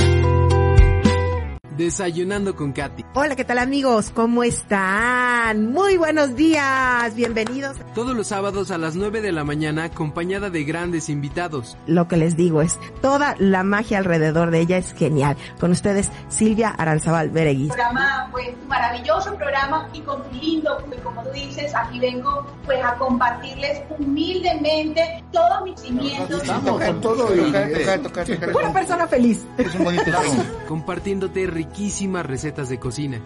[1.77, 3.03] Desayunando con Katy.
[3.13, 4.09] Hola, ¿qué tal amigos?
[4.13, 5.71] ¿Cómo están?
[5.71, 7.77] Muy buenos días, bienvenidos.
[7.93, 11.77] Todos los sábados a las 9 de la mañana acompañada de grandes invitados.
[11.85, 15.35] Lo que les digo es, toda la magia alrededor de ella es genial.
[15.59, 17.73] Con ustedes, Silvia Aranzabal Bereguis.
[17.73, 22.95] Programa, pues maravilloso programa y con lindo, pues como tú dices, aquí vengo pues a
[22.95, 26.41] compartirles humildemente todos mis cimientos.
[26.41, 29.45] Estamos con todo y Una persona feliz.
[29.57, 30.11] Es un bonito
[30.67, 33.21] Compartiéndote riquísimas recetas de cocina.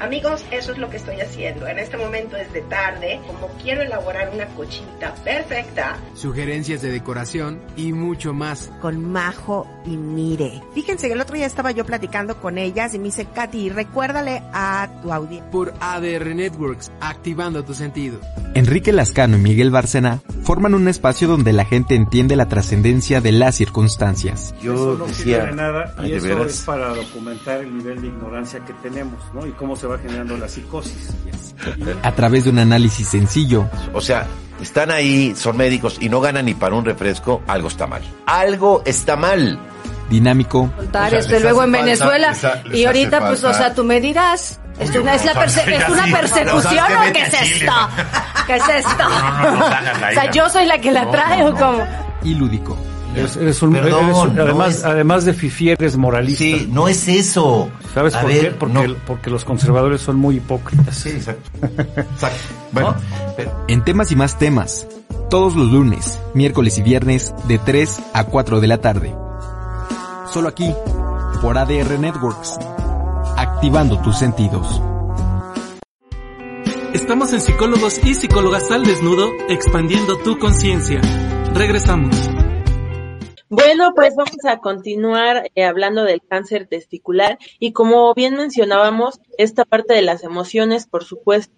[0.00, 1.66] Amigos, eso es lo que estoy haciendo.
[1.66, 5.98] En este momento es de tarde, como quiero elaborar una cochinita perfecta.
[6.14, 8.70] Sugerencias de decoración y mucho más.
[8.80, 10.62] Con Majo y Mire.
[10.74, 14.42] Fíjense que el otro día estaba yo platicando con ellas y me dice, Katy, recuérdale
[14.52, 15.50] a tu audiencia.
[15.50, 18.18] Por ADR Networks, activando tu sentido.
[18.54, 23.32] Enrique Lascano y Miguel Barcena forman un espacio donde la gente entiende la trascendencia de
[23.32, 24.54] las circunstancias.
[24.62, 29.20] Yo no decía, nada y eso es para documentar el nivel de ignorancia que tenemos,
[29.34, 29.46] ¿no?
[29.46, 31.14] Y cómo se va generando la psicosis.
[32.02, 33.68] A través de un análisis sencillo.
[33.92, 34.26] O sea,
[34.60, 38.02] están ahí, son médicos y no ganan ni para un refresco, algo está mal.
[38.26, 39.58] Algo está mal.
[40.08, 40.70] Dinámico.
[40.76, 42.34] Contar esto luego en Venezuela.
[42.72, 44.60] y ahorita, pues, o sea, tú me dirás.
[44.78, 47.72] ¿Es una, es, la ¿Es una persecución o qué es esto?
[48.46, 49.06] ¿Qué es esto?
[49.06, 51.86] o sea, yo soy la que la traigo como...
[52.24, 52.76] Y lúdico.
[53.14, 56.44] Eres, un, además, además de fifi, eres moralista.
[56.44, 57.70] Sí, no es eso.
[57.92, 58.50] ¿Sabes por qué?
[58.58, 60.96] Porque, porque, los conservadores son muy hipócritas.
[60.96, 61.50] Sí, exacto.
[61.96, 62.38] exacto.
[62.72, 62.94] Bueno,
[63.68, 64.86] en temas y más temas,
[65.28, 69.14] todos los lunes, miércoles y viernes, de 3 a 4 de la tarde.
[70.32, 70.72] Solo aquí,
[71.42, 72.58] por ADR Networks,
[73.36, 74.80] activando tus sentidos.
[76.94, 81.00] Estamos en Psicólogos y Psicólogas al Desnudo, expandiendo tu conciencia.
[81.54, 82.14] Regresamos.
[83.54, 89.66] Bueno, pues vamos a continuar eh, hablando del cáncer testicular y como bien mencionábamos, esta
[89.66, 91.52] parte de las emociones, por supuesto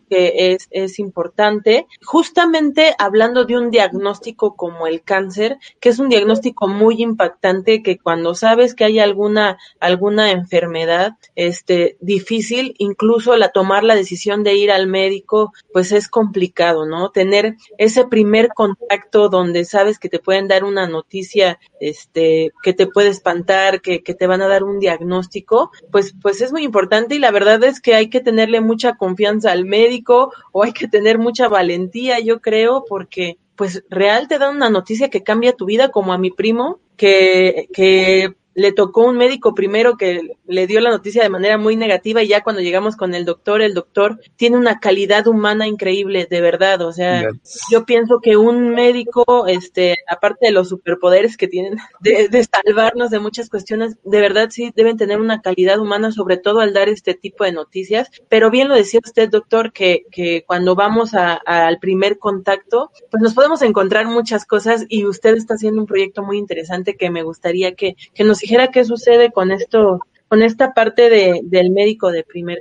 [0.53, 1.87] es, es importante.
[2.05, 7.98] Justamente hablando de un diagnóstico como el cáncer, que es un diagnóstico muy impactante que
[7.98, 14.55] cuando sabes que hay alguna, alguna enfermedad, este, difícil, incluso la tomar la decisión de
[14.55, 17.11] ir al médico, pues es complicado, ¿no?
[17.11, 22.87] Tener ese primer contacto donde sabes que te pueden dar una noticia este, que te
[22.87, 27.14] puede espantar, que, que te van a dar un diagnóstico, pues, pues es muy importante
[27.14, 30.04] y la verdad es que hay que tenerle mucha confianza al médico
[30.53, 35.11] o hay que tener mucha valentía, yo creo, porque pues real te dan una noticia
[35.11, 39.97] que cambia tu vida, como a mi primo, que, que le tocó un médico primero
[39.97, 43.25] que le dio la noticia de manera muy negativa y ya cuando llegamos con el
[43.25, 46.83] doctor, el doctor tiene una calidad humana increíble, de verdad.
[46.83, 47.29] O sea,
[47.71, 53.11] yo pienso que un médico, este, aparte de los superpoderes que tienen de, de, salvarnos
[53.11, 56.88] de muchas cuestiones, de verdad sí deben tener una calidad humana, sobre todo al dar
[56.88, 58.11] este tipo de noticias.
[58.29, 63.23] Pero bien lo decía usted, doctor, que, que cuando vamos a, al primer contacto, pues
[63.23, 67.23] nos podemos encontrar muchas cosas y usted está haciendo un proyecto muy interesante que me
[67.23, 72.11] gustaría que, que nos dijera qué sucede con esto, con esta parte de, del médico
[72.11, 72.59] de primer.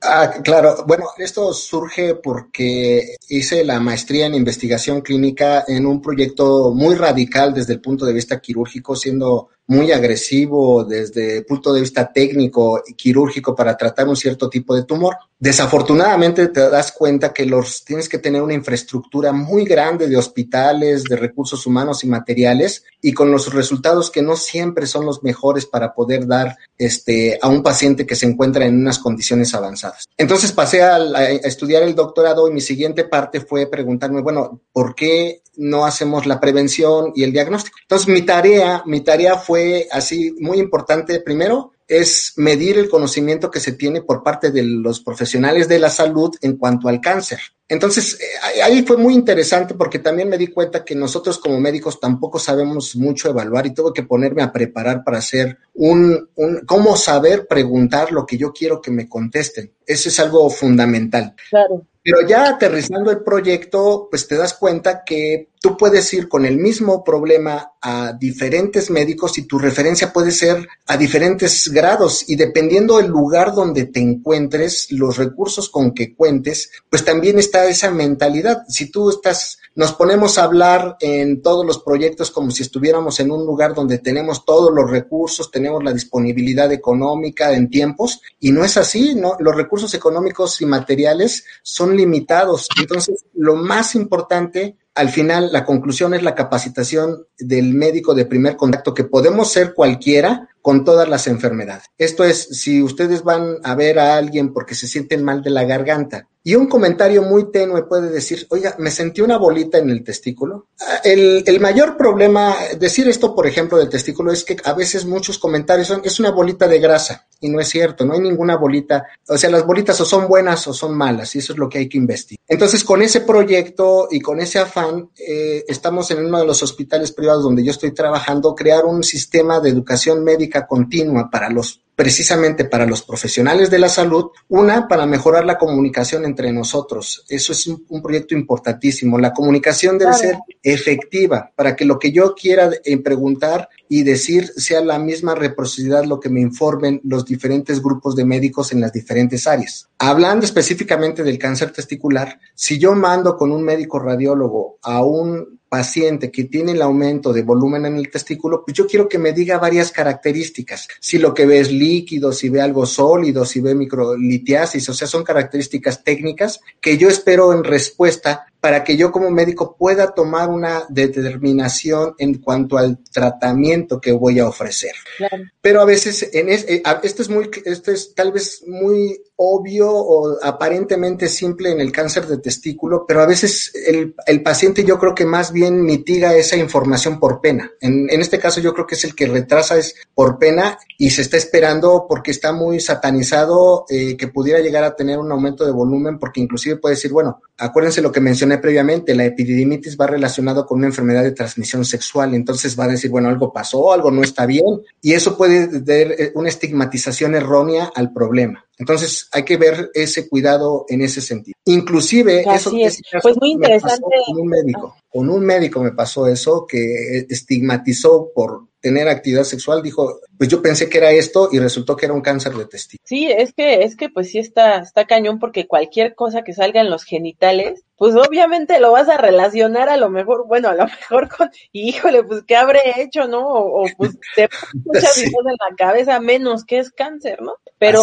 [0.00, 0.84] Ah, claro.
[0.86, 7.52] Bueno, esto surge porque hice la maestría en investigación clínica en un proyecto muy radical
[7.52, 12.82] desde el punto de vista quirúrgico, siendo muy agresivo desde el punto de vista técnico
[12.86, 15.16] y quirúrgico para tratar un cierto tipo de tumor.
[15.38, 21.04] Desafortunadamente te das cuenta que los tienes que tener una infraestructura muy grande de hospitales,
[21.04, 25.66] de recursos humanos y materiales y con los resultados que no siempre son los mejores
[25.66, 30.06] para poder dar este a un paciente que se encuentra en unas condiciones avanzadas.
[30.16, 34.94] Entonces pasé a, a estudiar el doctorado y mi siguiente parte fue preguntarme, bueno, ¿por
[34.94, 37.78] qué no hacemos la prevención y el diagnóstico?
[37.82, 41.20] Entonces mi tarea, mi tarea fue fue así muy importante.
[41.20, 45.88] Primero, es medir el conocimiento que se tiene por parte de los profesionales de la
[45.88, 47.38] salud en cuanto al cáncer.
[47.66, 51.98] Entonces, eh, ahí fue muy interesante porque también me di cuenta que nosotros como médicos
[51.98, 56.94] tampoco sabemos mucho evaluar y tuve que ponerme a preparar para hacer un, un cómo
[56.94, 59.72] saber preguntar lo que yo quiero que me contesten.
[59.86, 61.34] Eso es algo fundamental.
[61.48, 61.86] Claro.
[62.02, 66.58] Pero ya aterrizando el proyecto, pues te das cuenta que tú puedes ir con el
[66.58, 72.96] mismo problema a diferentes médicos y tu referencia puede ser a diferentes grados y dependiendo
[72.96, 78.62] del lugar donde te encuentres, los recursos con que cuentes, pues también está esa mentalidad.
[78.68, 83.30] Si tú estás, nos ponemos a hablar en todos los proyectos como si estuviéramos en
[83.30, 88.64] un lugar donde tenemos todos los recursos, tenemos la disponibilidad económica en tiempos y no
[88.64, 89.36] es así, ¿no?
[89.38, 92.68] Los recursos económicos y materiales son limitados.
[92.80, 98.56] Entonces, lo más importante al final la conclusión es la capacitación del médico de primer
[98.56, 101.84] contacto, que podemos ser cualquiera con todas las enfermedades.
[101.96, 105.62] Esto es, si ustedes van a ver a alguien porque se sienten mal de la
[105.62, 110.04] garganta y un comentario muy tenue puede decir, oiga, me sentí una bolita en el
[110.04, 110.68] testículo.
[110.80, 115.40] Ah, el, mayor problema, decir esto, por ejemplo, del testículo, es que a veces muchos
[115.40, 119.08] comentarios son, es una bolita de grasa, y no es cierto, no hay ninguna bolita,
[119.26, 121.78] o sea, las bolitas o son buenas o son malas, y eso es lo que
[121.78, 122.44] hay que investigar.
[122.46, 127.10] Entonces, con ese proyecto y con ese afán, eh, estamos en uno de los hospitales
[127.10, 132.66] privados donde yo estoy trabajando, crear un sistema de educación médica continua para los precisamente
[132.66, 137.24] para los profesionales de la salud, una para mejorar la comunicación entre nosotros.
[137.28, 139.18] Eso es un, un proyecto importantísimo.
[139.18, 144.46] La comunicación debe ser efectiva para que lo que yo quiera eh, preguntar y decir
[144.56, 148.92] sea la misma reciprocidad lo que me informen los diferentes grupos de médicos en las
[148.92, 149.88] diferentes áreas.
[149.98, 156.30] Hablando específicamente del cáncer testicular, si yo mando con un médico radiólogo a un paciente
[156.30, 159.58] que tiene el aumento de volumen en el testículo, pues yo quiero que me diga
[159.58, 160.88] varias características.
[161.00, 165.06] Si lo que ve es líquido, si ve algo sólido, si ve microlitiasis, o sea,
[165.06, 170.48] son características técnicas que yo espero en respuesta para que yo como médico pueda tomar
[170.48, 174.92] una determinación en cuanto al tratamiento que voy a ofrecer.
[175.18, 175.44] Claro.
[175.60, 179.90] Pero a veces, en es, eh, esto es muy, esto es tal vez muy obvio
[179.90, 184.98] o aparentemente simple en el cáncer de testículo, pero a veces el, el paciente yo
[184.98, 187.70] creo que más bien mitiga esa información por pena.
[187.80, 191.10] En, en, este caso yo creo que es el que retrasa es por pena y
[191.10, 195.66] se está esperando porque está muy satanizado eh, que pudiera llegar a tener un aumento
[195.66, 200.06] de volumen porque inclusive puede decir, bueno, acuérdense lo que mencioné previamente, la epididimitis va
[200.06, 204.10] relacionado con una enfermedad de transmisión sexual, entonces va a decir, bueno, algo pasó, algo
[204.10, 208.65] no está bien y eso puede dar una estigmatización errónea al problema.
[208.78, 211.56] Entonces hay que ver ese cuidado en ese sentido.
[211.64, 213.00] Inclusive, eso es.
[213.22, 214.04] pues muy interesante.
[214.26, 219.82] con un médico, con un médico me pasó eso que estigmatizó por tener actividad sexual,
[219.82, 223.04] dijo, pues yo pensé que era esto y resultó que era un cáncer de testículo.
[223.04, 226.82] Sí, es que, es que pues sí está, está cañón porque cualquier cosa que salga
[226.82, 230.84] en los genitales, pues obviamente lo vas a relacionar a lo mejor, bueno, a lo
[230.84, 233.48] mejor con, híjole, pues qué habré hecho, ¿no?
[233.48, 234.48] O, pues te
[234.84, 235.24] muchas sí.
[235.24, 237.54] en la cabeza, menos que es cáncer, ¿no?
[237.78, 238.02] Pero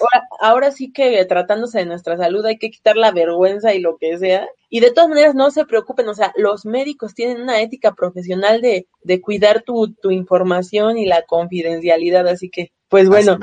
[0.00, 3.96] ahora, ahora sí que tratándose de nuestra salud hay que quitar la vergüenza y lo
[3.96, 4.48] que sea.
[4.68, 8.60] Y de todas maneras, no se preocupen, o sea, los médicos tienen una ética profesional
[8.60, 13.38] de, de cuidar tu, tu información y la confidencialidad, así que, pues bueno,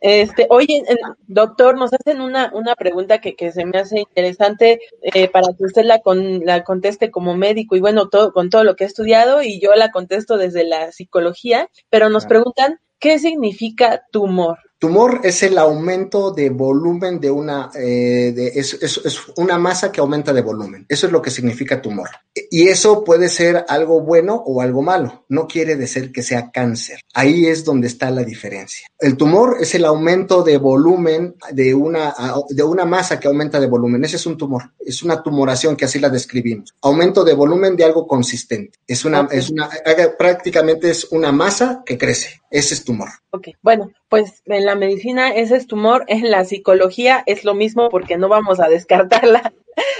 [0.00, 0.82] este, oye,
[1.28, 5.64] doctor, nos hacen una, una pregunta que, que se me hace interesante eh, para que
[5.64, 8.86] usted la, con, la conteste como médico y bueno, todo, con todo lo que he
[8.88, 14.58] estudiado y yo la contesto desde la psicología, pero nos preguntan, ¿qué significa tumor?
[14.80, 19.92] Tumor es el aumento de volumen de una, eh, de, es, es, es, una masa
[19.92, 20.86] que aumenta de volumen.
[20.88, 22.08] Eso es lo que significa tumor.
[22.50, 25.26] Y eso puede ser algo bueno o algo malo.
[25.28, 27.00] No quiere decir que sea cáncer.
[27.12, 28.88] Ahí es donde está la diferencia.
[28.98, 32.14] El tumor es el aumento de volumen de una,
[32.48, 34.02] de una masa que aumenta de volumen.
[34.06, 34.72] Ese es un tumor.
[34.78, 36.74] Es una tumoración que así la describimos.
[36.80, 38.78] Aumento de volumen de algo consistente.
[38.86, 39.40] Es una, okay.
[39.40, 39.68] es una,
[40.18, 42.39] prácticamente es una masa que crece.
[42.50, 43.08] Ese es tumor.
[43.30, 47.88] Ok, bueno, pues en la medicina ese es tumor, en la psicología es lo mismo
[47.90, 49.52] porque no vamos a descartar la,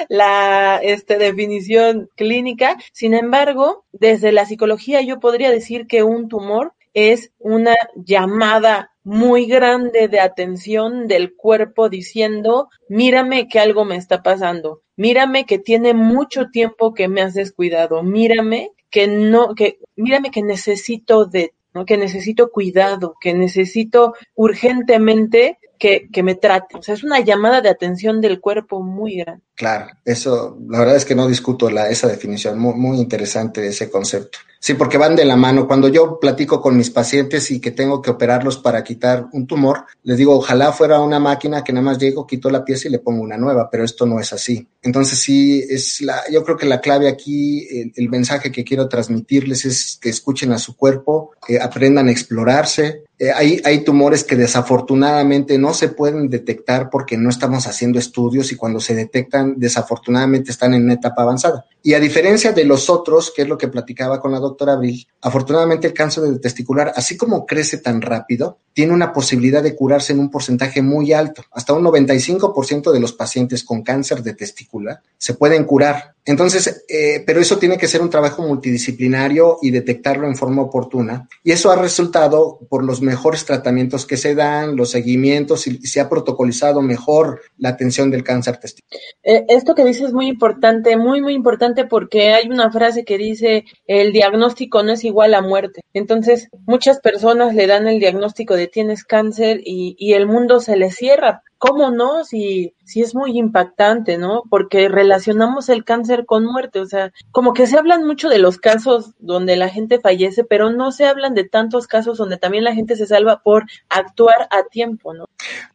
[0.08, 2.76] la este, definición clínica.
[2.92, 9.46] Sin embargo, desde la psicología yo podría decir que un tumor es una llamada muy
[9.46, 15.94] grande de atención del cuerpo diciendo, mírame que algo me está pasando, mírame que tiene
[15.94, 21.84] mucho tiempo que me has descuidado, mírame que no, que, mírame que necesito de ¿no?
[21.84, 26.76] que necesito cuidado, que necesito urgentemente que, que, me trate.
[26.76, 29.42] O sea, es una llamada de atención del cuerpo muy grande.
[29.56, 33.90] Claro, eso, la verdad es que no discuto la, esa definición, muy, muy interesante ese
[33.90, 34.38] concepto.
[34.58, 35.66] Sí, porque van de la mano.
[35.66, 39.86] Cuando yo platico con mis pacientes y que tengo que operarlos para quitar un tumor,
[40.02, 42.98] les digo, ojalá fuera una máquina que nada más llego, quito la pieza y le
[42.98, 44.68] pongo una nueva, pero esto no es así.
[44.82, 48.86] Entonces sí, es la, yo creo que la clave aquí, el, el mensaje que quiero
[48.86, 54.24] transmitirles es que escuchen a su cuerpo, que aprendan a explorarse, eh, hay, hay, tumores
[54.24, 59.56] que desafortunadamente no se pueden detectar porque no estamos haciendo estudios y cuando se detectan,
[59.58, 61.66] desafortunadamente están en una etapa avanzada.
[61.82, 65.06] Y a diferencia de los otros, que es lo que platicaba con la doctora Abril,
[65.20, 70.14] afortunadamente el cáncer de testicular, así como crece tan rápido, tiene una posibilidad de curarse
[70.14, 71.44] en un porcentaje muy alto.
[71.52, 76.14] Hasta un 95% de los pacientes con cáncer de testicular se pueden curar.
[76.30, 81.28] Entonces, eh, pero eso tiene que ser un trabajo multidisciplinario y detectarlo en forma oportuna.
[81.42, 85.98] Y eso ha resultado por los mejores tratamientos que se dan, los seguimientos y se
[85.98, 89.02] ha protocolizado mejor la atención del cáncer testicular.
[89.24, 93.18] Eh, esto que dices es muy importante, muy, muy importante porque hay una frase que
[93.18, 95.80] dice el diagnóstico no es igual a muerte.
[95.94, 100.76] Entonces, muchas personas le dan el diagnóstico de tienes cáncer y, y el mundo se
[100.76, 102.24] le cierra ¿cómo no?
[102.24, 104.42] Si, si es muy impactante, ¿no?
[104.50, 108.58] Porque relacionamos el cáncer con muerte, o sea, como que se hablan mucho de los
[108.58, 112.74] casos donde la gente fallece, pero no se hablan de tantos casos donde también la
[112.74, 115.26] gente se salva por actuar a tiempo, ¿no?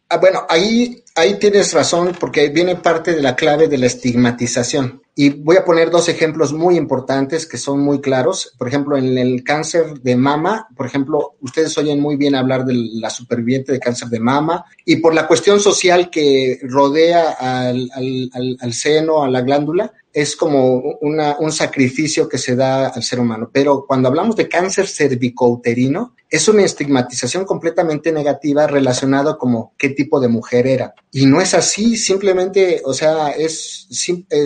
[0.08, 5.02] Ah, bueno, ahí, ahí tienes razón porque viene parte de la clave de la estigmatización.
[5.16, 8.54] Y voy a poner dos ejemplos muy importantes que son muy claros.
[8.58, 12.74] Por ejemplo, en el cáncer de mama, por ejemplo, ustedes oyen muy bien hablar de
[12.76, 18.58] la superviviente de cáncer de mama y por la cuestión social que rodea al, al,
[18.60, 23.20] al, seno, a la glándula, es como una, un sacrificio que se da al ser
[23.20, 23.50] humano.
[23.52, 30.22] Pero cuando hablamos de cáncer cervicouterino, es una estigmatización completamente negativa relacionada como qué tipo
[30.22, 30.96] de mujer era.
[31.12, 33.90] Y no es así, simplemente, o sea, es,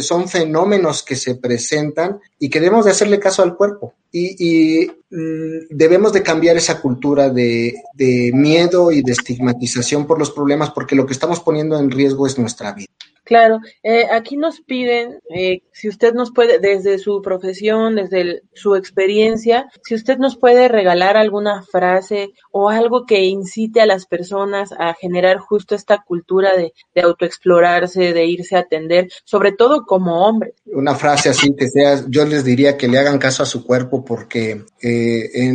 [0.02, 3.94] son fenómenos que se presentan y que debemos de hacerle caso al cuerpo.
[4.12, 10.18] Y, y mm, debemos de cambiar esa cultura de, de miedo y de estigmatización por
[10.18, 12.88] los problemas porque lo que estamos poniendo en riesgo es nuestra vida.
[13.30, 18.74] Claro, eh, aquí nos piden, eh, si usted nos puede, desde su profesión, desde su
[18.74, 24.72] experiencia, si usted nos puede regalar alguna frase o algo que incite a las personas
[24.72, 30.56] a generar justo esta cultura de, autoexplorarse, de irse a atender, sobre todo como hombres.
[30.66, 34.04] una frase así que sea, yo les diría que le hagan caso a su cuerpo
[34.04, 35.54] porque eh,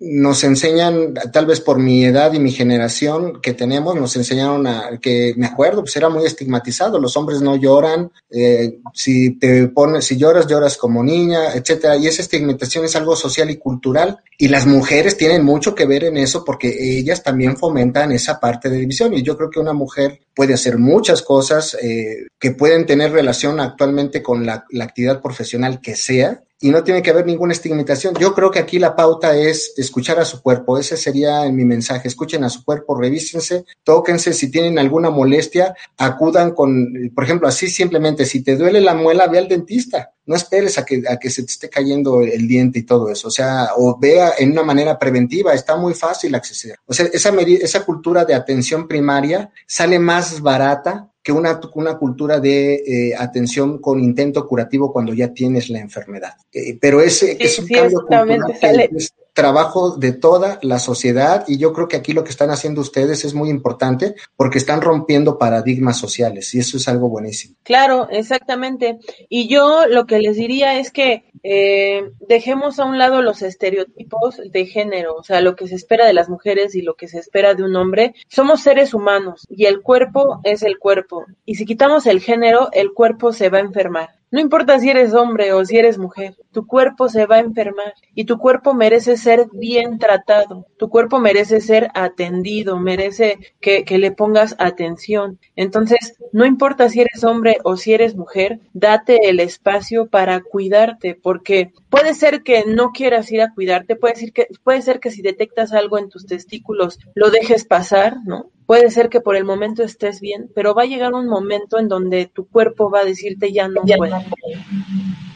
[0.00, 4.98] nos enseñan, tal vez por mi edad y mi generación que tenemos, nos enseñaron a,
[4.98, 10.06] que me acuerdo, pues era muy estigmatizado, los hombres no lloran, eh, si te pones,
[10.06, 14.48] si lloras, lloras como niña, etcétera, y esa estigmatización es algo social y cultural, y
[14.48, 18.78] las mujeres tienen mucho que ver en eso porque ellas también fomentan esa parte de
[18.78, 23.12] división, y yo creo que una mujer puede hacer muchas cosas eh, que pueden tener
[23.12, 27.52] relación actualmente con la, la actividad profesional que sea, y no tiene que haber ninguna
[27.52, 28.14] estigmatización.
[28.14, 30.78] Yo creo que aquí la pauta es escuchar a su cuerpo.
[30.78, 32.06] Ese sería mi mensaje.
[32.06, 34.32] Escuchen a su cuerpo, revísense, tóquense.
[34.32, 39.26] Si tienen alguna molestia, acudan con, por ejemplo, así simplemente, si te duele la muela,
[39.26, 40.12] ve al dentista.
[40.24, 43.26] No esperes a que, a que se te esté cayendo el diente y todo eso.
[43.26, 45.52] O sea, o vea en una manera preventiva.
[45.52, 46.76] Está muy fácil acceder.
[46.86, 52.40] O sea, esa, esa cultura de atención primaria sale más barata que una, una cultura
[52.40, 56.34] de eh, atención con intento curativo cuando ya tienes la enfermedad.
[56.52, 61.58] Eh, pero ese es un cambio cultural que es trabajo de toda la sociedad y
[61.58, 65.38] yo creo que aquí lo que están haciendo ustedes es muy importante porque están rompiendo
[65.38, 67.56] paradigmas sociales y eso es algo buenísimo.
[67.62, 68.98] Claro, exactamente.
[69.28, 74.40] Y yo lo que les diría es que eh, dejemos a un lado los estereotipos
[74.50, 77.18] de género, o sea, lo que se espera de las mujeres y lo que se
[77.18, 78.14] espera de un hombre.
[78.28, 81.26] Somos seres humanos y el cuerpo es el cuerpo.
[81.44, 84.21] Y si quitamos el género, el cuerpo se va a enfermar.
[84.32, 87.92] No importa si eres hombre o si eres mujer, tu cuerpo se va a enfermar
[88.14, 94.10] y tu cuerpo merece ser bien tratado, tu cuerpo merece ser atendido, merece que, le
[94.10, 95.38] pongas atención.
[95.54, 101.14] Entonces, no importa si eres hombre o si eres mujer, date el espacio para cuidarte,
[101.14, 105.10] porque puede ser que no quieras ir a cuidarte, puede, ser que, puede ser que
[105.10, 108.50] si detectas algo en tus testículos lo dejes pasar, ¿no?
[108.66, 111.88] Puede ser que por el momento estés bien, pero va a llegar un momento en
[111.88, 114.16] donde tu cuerpo va a decirte ya no puedo.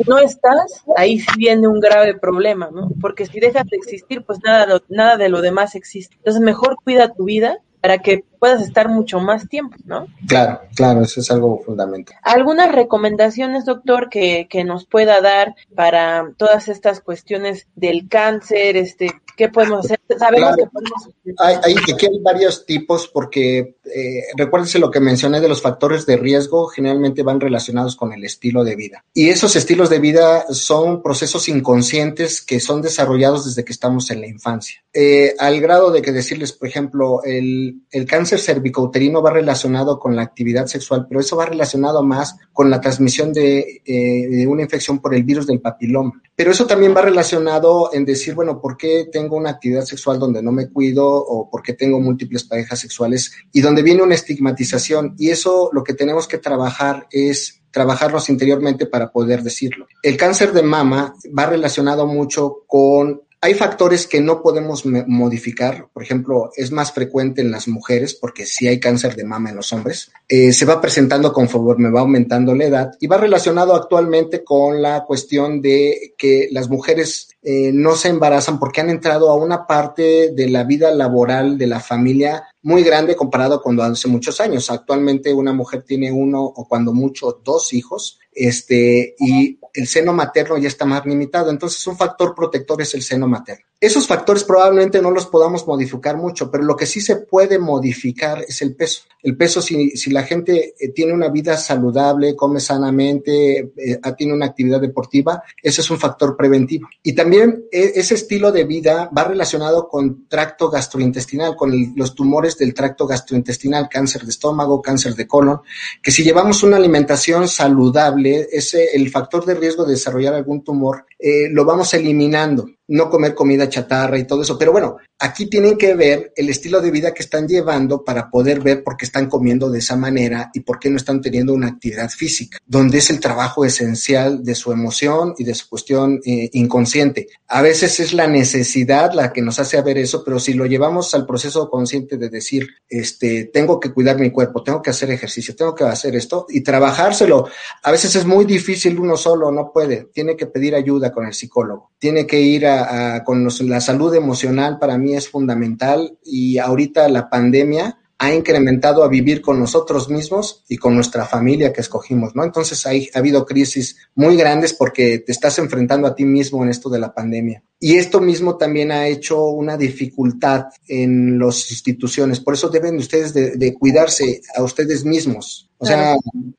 [0.07, 2.91] no estás, ahí sí viene un grave problema, ¿no?
[3.01, 6.17] Porque si dejas de existir, pues nada, nada de lo demás existe.
[6.17, 10.09] Entonces mejor cuida tu vida para que puedas estar mucho más tiempo, ¿no?
[10.27, 12.17] Claro, claro, eso es algo fundamental.
[12.23, 19.13] ¿Algunas recomendaciones, doctor, que, que nos pueda dar para todas estas cuestiones del cáncer, este,
[19.37, 20.01] ¿Qué podemos hacer?
[20.19, 21.09] Sabemos que podemos
[21.39, 26.07] hay, hay, aquí hay varios tipos porque eh, recuérdense lo que mencioné de los factores
[26.07, 29.05] de riesgo, generalmente van relacionados con el estilo de vida.
[29.13, 34.21] Y esos estilos de vida son procesos inconscientes que son desarrollados desde que estamos en
[34.21, 34.83] la infancia.
[34.93, 40.17] Eh, al grado de que decirles, por ejemplo, el, el cáncer cervicouterino va relacionado con
[40.17, 44.63] la actividad sexual, pero eso va relacionado más con la transmisión de, eh, de una
[44.63, 46.23] infección por el virus del papiloma.
[46.35, 50.43] Pero eso también va relacionado en decir, bueno, ¿por qué tengo una actividad sexual donde
[50.43, 55.17] no me cuido o por qué tengo múltiples parejas sexuales y donde viene una estigmatización?
[55.19, 59.87] Y eso lo que tenemos que trabajar es trabajarnos interiormente para poder decirlo.
[60.03, 66.03] El cáncer de mama va relacionado mucho con hay factores que no podemos modificar, por
[66.03, 69.73] ejemplo, es más frecuente en las mujeres porque si hay cáncer de mama en los
[69.73, 74.81] hombres, eh, se va presentando conforme va aumentando la edad y va relacionado actualmente con
[74.81, 79.67] la cuestión de que las mujeres eh, no se embarazan porque han entrado a una
[79.67, 84.73] parte de la vida laboral de la familia muy grande comparado con hace muchos años.
[84.73, 90.59] Actualmente una mujer tiene uno o cuando mucho dos hijos, este, y el seno materno
[90.59, 91.53] ya está más limitado.
[91.53, 93.65] Entonces, un factor protector es el seno materno.
[93.79, 98.43] Esos factores probablemente no los podamos modificar mucho, pero lo que sí se puede modificar
[98.49, 99.03] es el peso.
[99.23, 104.33] El peso, si, si la gente eh, tiene una vida saludable, come sanamente, eh, tiene
[104.33, 106.89] una actividad deportiva, ese es un factor preventivo.
[107.03, 112.57] Y también e, ese estilo de vida va relacionado con tracto gastrointestinal, con los tumores
[112.57, 115.61] del tracto gastrointestinal, cáncer de estómago, cáncer de colon,
[116.03, 121.05] que si llevamos una alimentación saludable, ese, el factor de riesgo de desarrollar algún tumor,
[121.19, 124.59] eh, lo vamos eliminando no comer comida chatarra y todo eso.
[124.59, 128.61] Pero bueno, aquí tienen que ver el estilo de vida que están llevando para poder
[128.61, 131.69] ver por qué están comiendo de esa manera y por qué no están teniendo una
[131.69, 136.51] actividad física, donde es el trabajo esencial de su emoción y de su cuestión eh,
[136.53, 137.29] inconsciente.
[137.49, 141.15] A veces es la necesidad la que nos hace ver eso, pero si lo llevamos
[141.15, 145.55] al proceso consciente de decir, este, tengo que cuidar mi cuerpo, tengo que hacer ejercicio,
[145.55, 147.49] tengo que hacer esto y trabajárselo.
[147.83, 151.35] A veces es muy difícil uno solo, no puede, tiene que pedir ayuda con el
[151.35, 152.76] psicólogo, tiene que ir a
[153.25, 159.09] con la salud emocional para mí es fundamental y ahorita la pandemia ha incrementado a
[159.09, 162.45] vivir con nosotros mismos y con nuestra familia que escogimos, ¿no?
[162.45, 166.71] Entonces hay, ha habido crisis muy grandes porque te estás enfrentando a ti mismo en
[166.71, 167.63] esto de la pandemia.
[167.79, 172.41] Y esto mismo también ha hecho una dificultad en las instituciones.
[172.41, 176.17] Por eso deben ustedes de, de cuidarse a ustedes mismos O sea,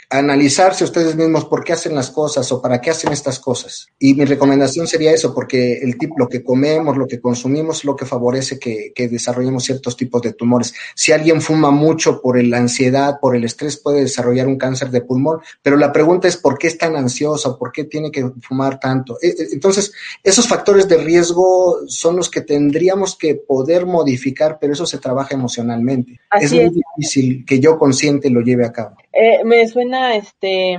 [0.10, 3.88] analizarse ustedes mismos por qué hacen las cosas o para qué hacen estas cosas.
[3.98, 7.96] Y mi recomendación sería eso, porque el tipo, lo que comemos, lo que consumimos, lo
[7.96, 10.74] que favorece que, que desarrollemos ciertos tipos de tumores.
[10.96, 15.02] Si alguien fuma mucho por la ansiedad, por el estrés, puede desarrollar un cáncer de
[15.02, 18.80] pulmón, pero la pregunta es por qué es tan ansioso, por qué tiene que fumar
[18.80, 19.18] tanto.
[19.22, 19.92] E, e, entonces,
[20.24, 25.34] esos factores de riesgo son los que tendríamos que poder modificar, pero eso se trabaja
[25.34, 26.20] emocionalmente.
[26.40, 28.96] es muy difícil que yo consciente lo lleve a cabo.
[29.12, 30.78] Eh, me suena este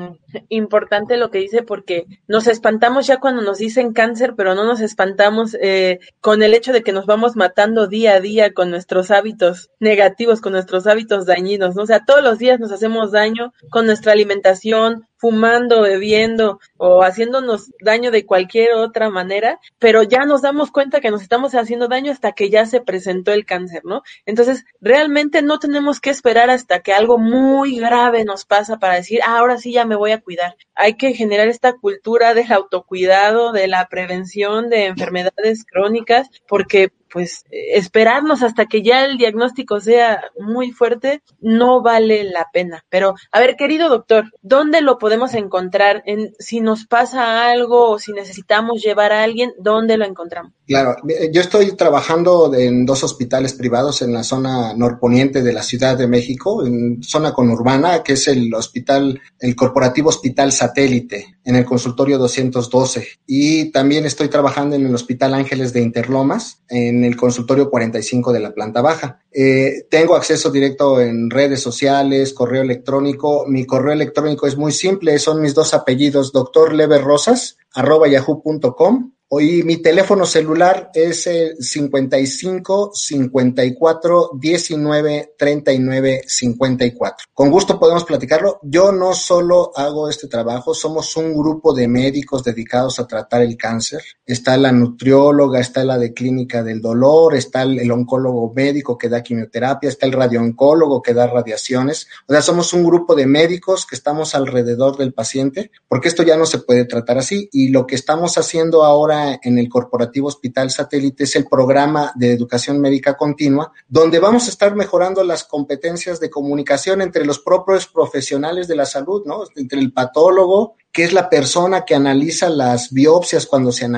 [0.49, 4.81] importante lo que dice porque nos espantamos ya cuando nos dicen cáncer, pero no nos
[4.81, 9.11] espantamos eh, con el hecho de que nos vamos matando día a día con nuestros
[9.11, 11.83] hábitos negativos, con nuestros hábitos dañinos, ¿no?
[11.83, 17.72] O sea, todos los días nos hacemos daño con nuestra alimentación, fumando, bebiendo o haciéndonos
[17.81, 22.12] daño de cualquier otra manera, pero ya nos damos cuenta que nos estamos haciendo daño
[22.12, 24.03] hasta que ya se presentó el cáncer, ¿no?
[24.26, 29.20] Entonces, realmente no tenemos que esperar hasta que algo muy grave nos pasa para decir,
[29.26, 30.56] ah, ahora sí ya me voy a cuidar.
[30.74, 37.44] Hay que generar esta cultura del autocuidado, de la prevención de enfermedades crónicas, porque pues
[37.50, 42.84] esperarnos hasta que ya el diagnóstico sea muy fuerte no vale la pena.
[42.88, 46.02] Pero, a ver, querido doctor, ¿dónde lo podemos encontrar?
[46.06, 50.52] En, si nos pasa algo o si necesitamos llevar a alguien, ¿dónde lo encontramos?
[50.66, 50.96] Claro,
[51.32, 56.06] yo estoy trabajando en dos hospitales privados en la zona norponiente de la Ciudad de
[56.06, 62.18] México, en zona conurbana, que es el hospital, el Corporativo Hospital Satélite, en el consultorio
[62.18, 63.09] 212.
[63.26, 68.32] Y también estoy trabajando en el Hospital Ángeles de Interlomas, en en el consultorio 45
[68.32, 69.20] de la planta baja.
[69.32, 73.46] Eh, tengo acceso directo en redes sociales, correo electrónico.
[73.46, 79.62] Mi correo electrónico es muy simple, son mis dos apellidos, doctor Rosas, arroba yahoo.com Hoy
[79.62, 87.26] mi teléfono celular es el 55 54 19 39 54.
[87.35, 88.59] Con gusto podemos platicarlo.
[88.62, 93.59] Yo no solo hago este trabajo, somos un grupo de médicos dedicados a tratar el
[93.59, 94.01] cáncer.
[94.24, 99.22] Está la nutrióloga, está la de clínica del dolor, está el, oncólogo médico que da
[99.22, 102.09] quimioterapia, está el radiooncólogo que da radiaciones.
[102.26, 106.39] O sea, somos un grupo de médicos que estamos alrededor del paciente, porque esto ya
[106.39, 107.51] no se puede tratar así.
[107.53, 112.32] Y lo que estamos haciendo ahora en el Corporativo Hospital Satélite es el programa de
[112.32, 117.86] educación médica continua, donde vamos a estar mejorando las competencias de comunicación entre los propios
[117.86, 119.42] profesionales de la salud, ¿no?
[119.56, 123.88] Entre el patólogo, que es la persona que analiza las biopsias cuando se,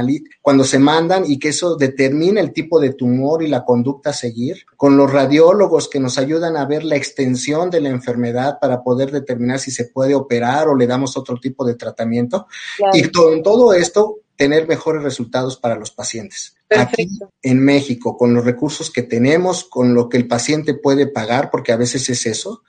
[0.43, 4.13] cuando se mandan y que eso determina el tipo de tumor y la conducta a
[4.13, 8.83] seguir, con los radiólogos que nos ayudan a ver la extensión de la enfermedad para
[8.83, 12.47] poder determinar si se puede operar o le damos otro tipo de tratamiento.
[12.93, 16.57] Y con todo esto tener mejores resultados para los pacientes.
[16.71, 17.07] Aquí
[17.43, 21.73] en México, con los recursos que tenemos, con lo que el paciente puede pagar, porque
[21.73, 22.63] a veces es eso,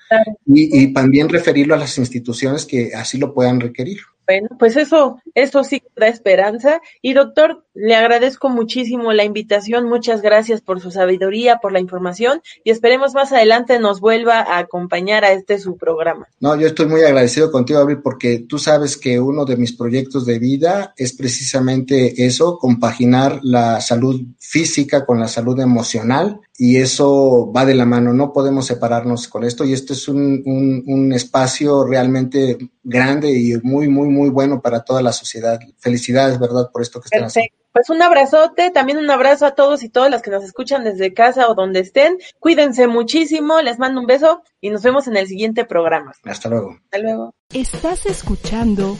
[0.45, 4.01] y, y también referirlo a las instituciones que así lo puedan requerir.
[4.31, 6.79] Bueno, pues eso, eso sí da esperanza.
[7.01, 9.89] Y doctor, le agradezco muchísimo la invitación.
[9.89, 14.59] Muchas gracias por su sabiduría, por la información y esperemos más adelante nos vuelva a
[14.59, 16.29] acompañar a este su programa.
[16.39, 20.25] No, yo estoy muy agradecido contigo, Abril, porque tú sabes que uno de mis proyectos
[20.25, 27.51] de vida es precisamente eso, compaginar la salud física con la salud emocional y eso
[27.51, 30.43] va de la mano, no podemos separarnos con esto y esto es un,
[30.85, 35.59] un, espacio realmente grande y muy, muy, muy bueno para toda la sociedad.
[35.79, 36.69] Felicidades, ¿verdad?
[36.71, 37.55] Por esto que están haciendo.
[37.73, 41.15] Pues un abrazote, también un abrazo a todos y todas las que nos escuchan desde
[41.15, 42.19] casa o donde estén.
[42.39, 46.13] Cuídense muchísimo, les mando un beso y nos vemos en el siguiente programa.
[46.25, 46.77] Hasta luego.
[46.83, 47.33] Hasta luego.
[47.51, 48.99] Estás escuchando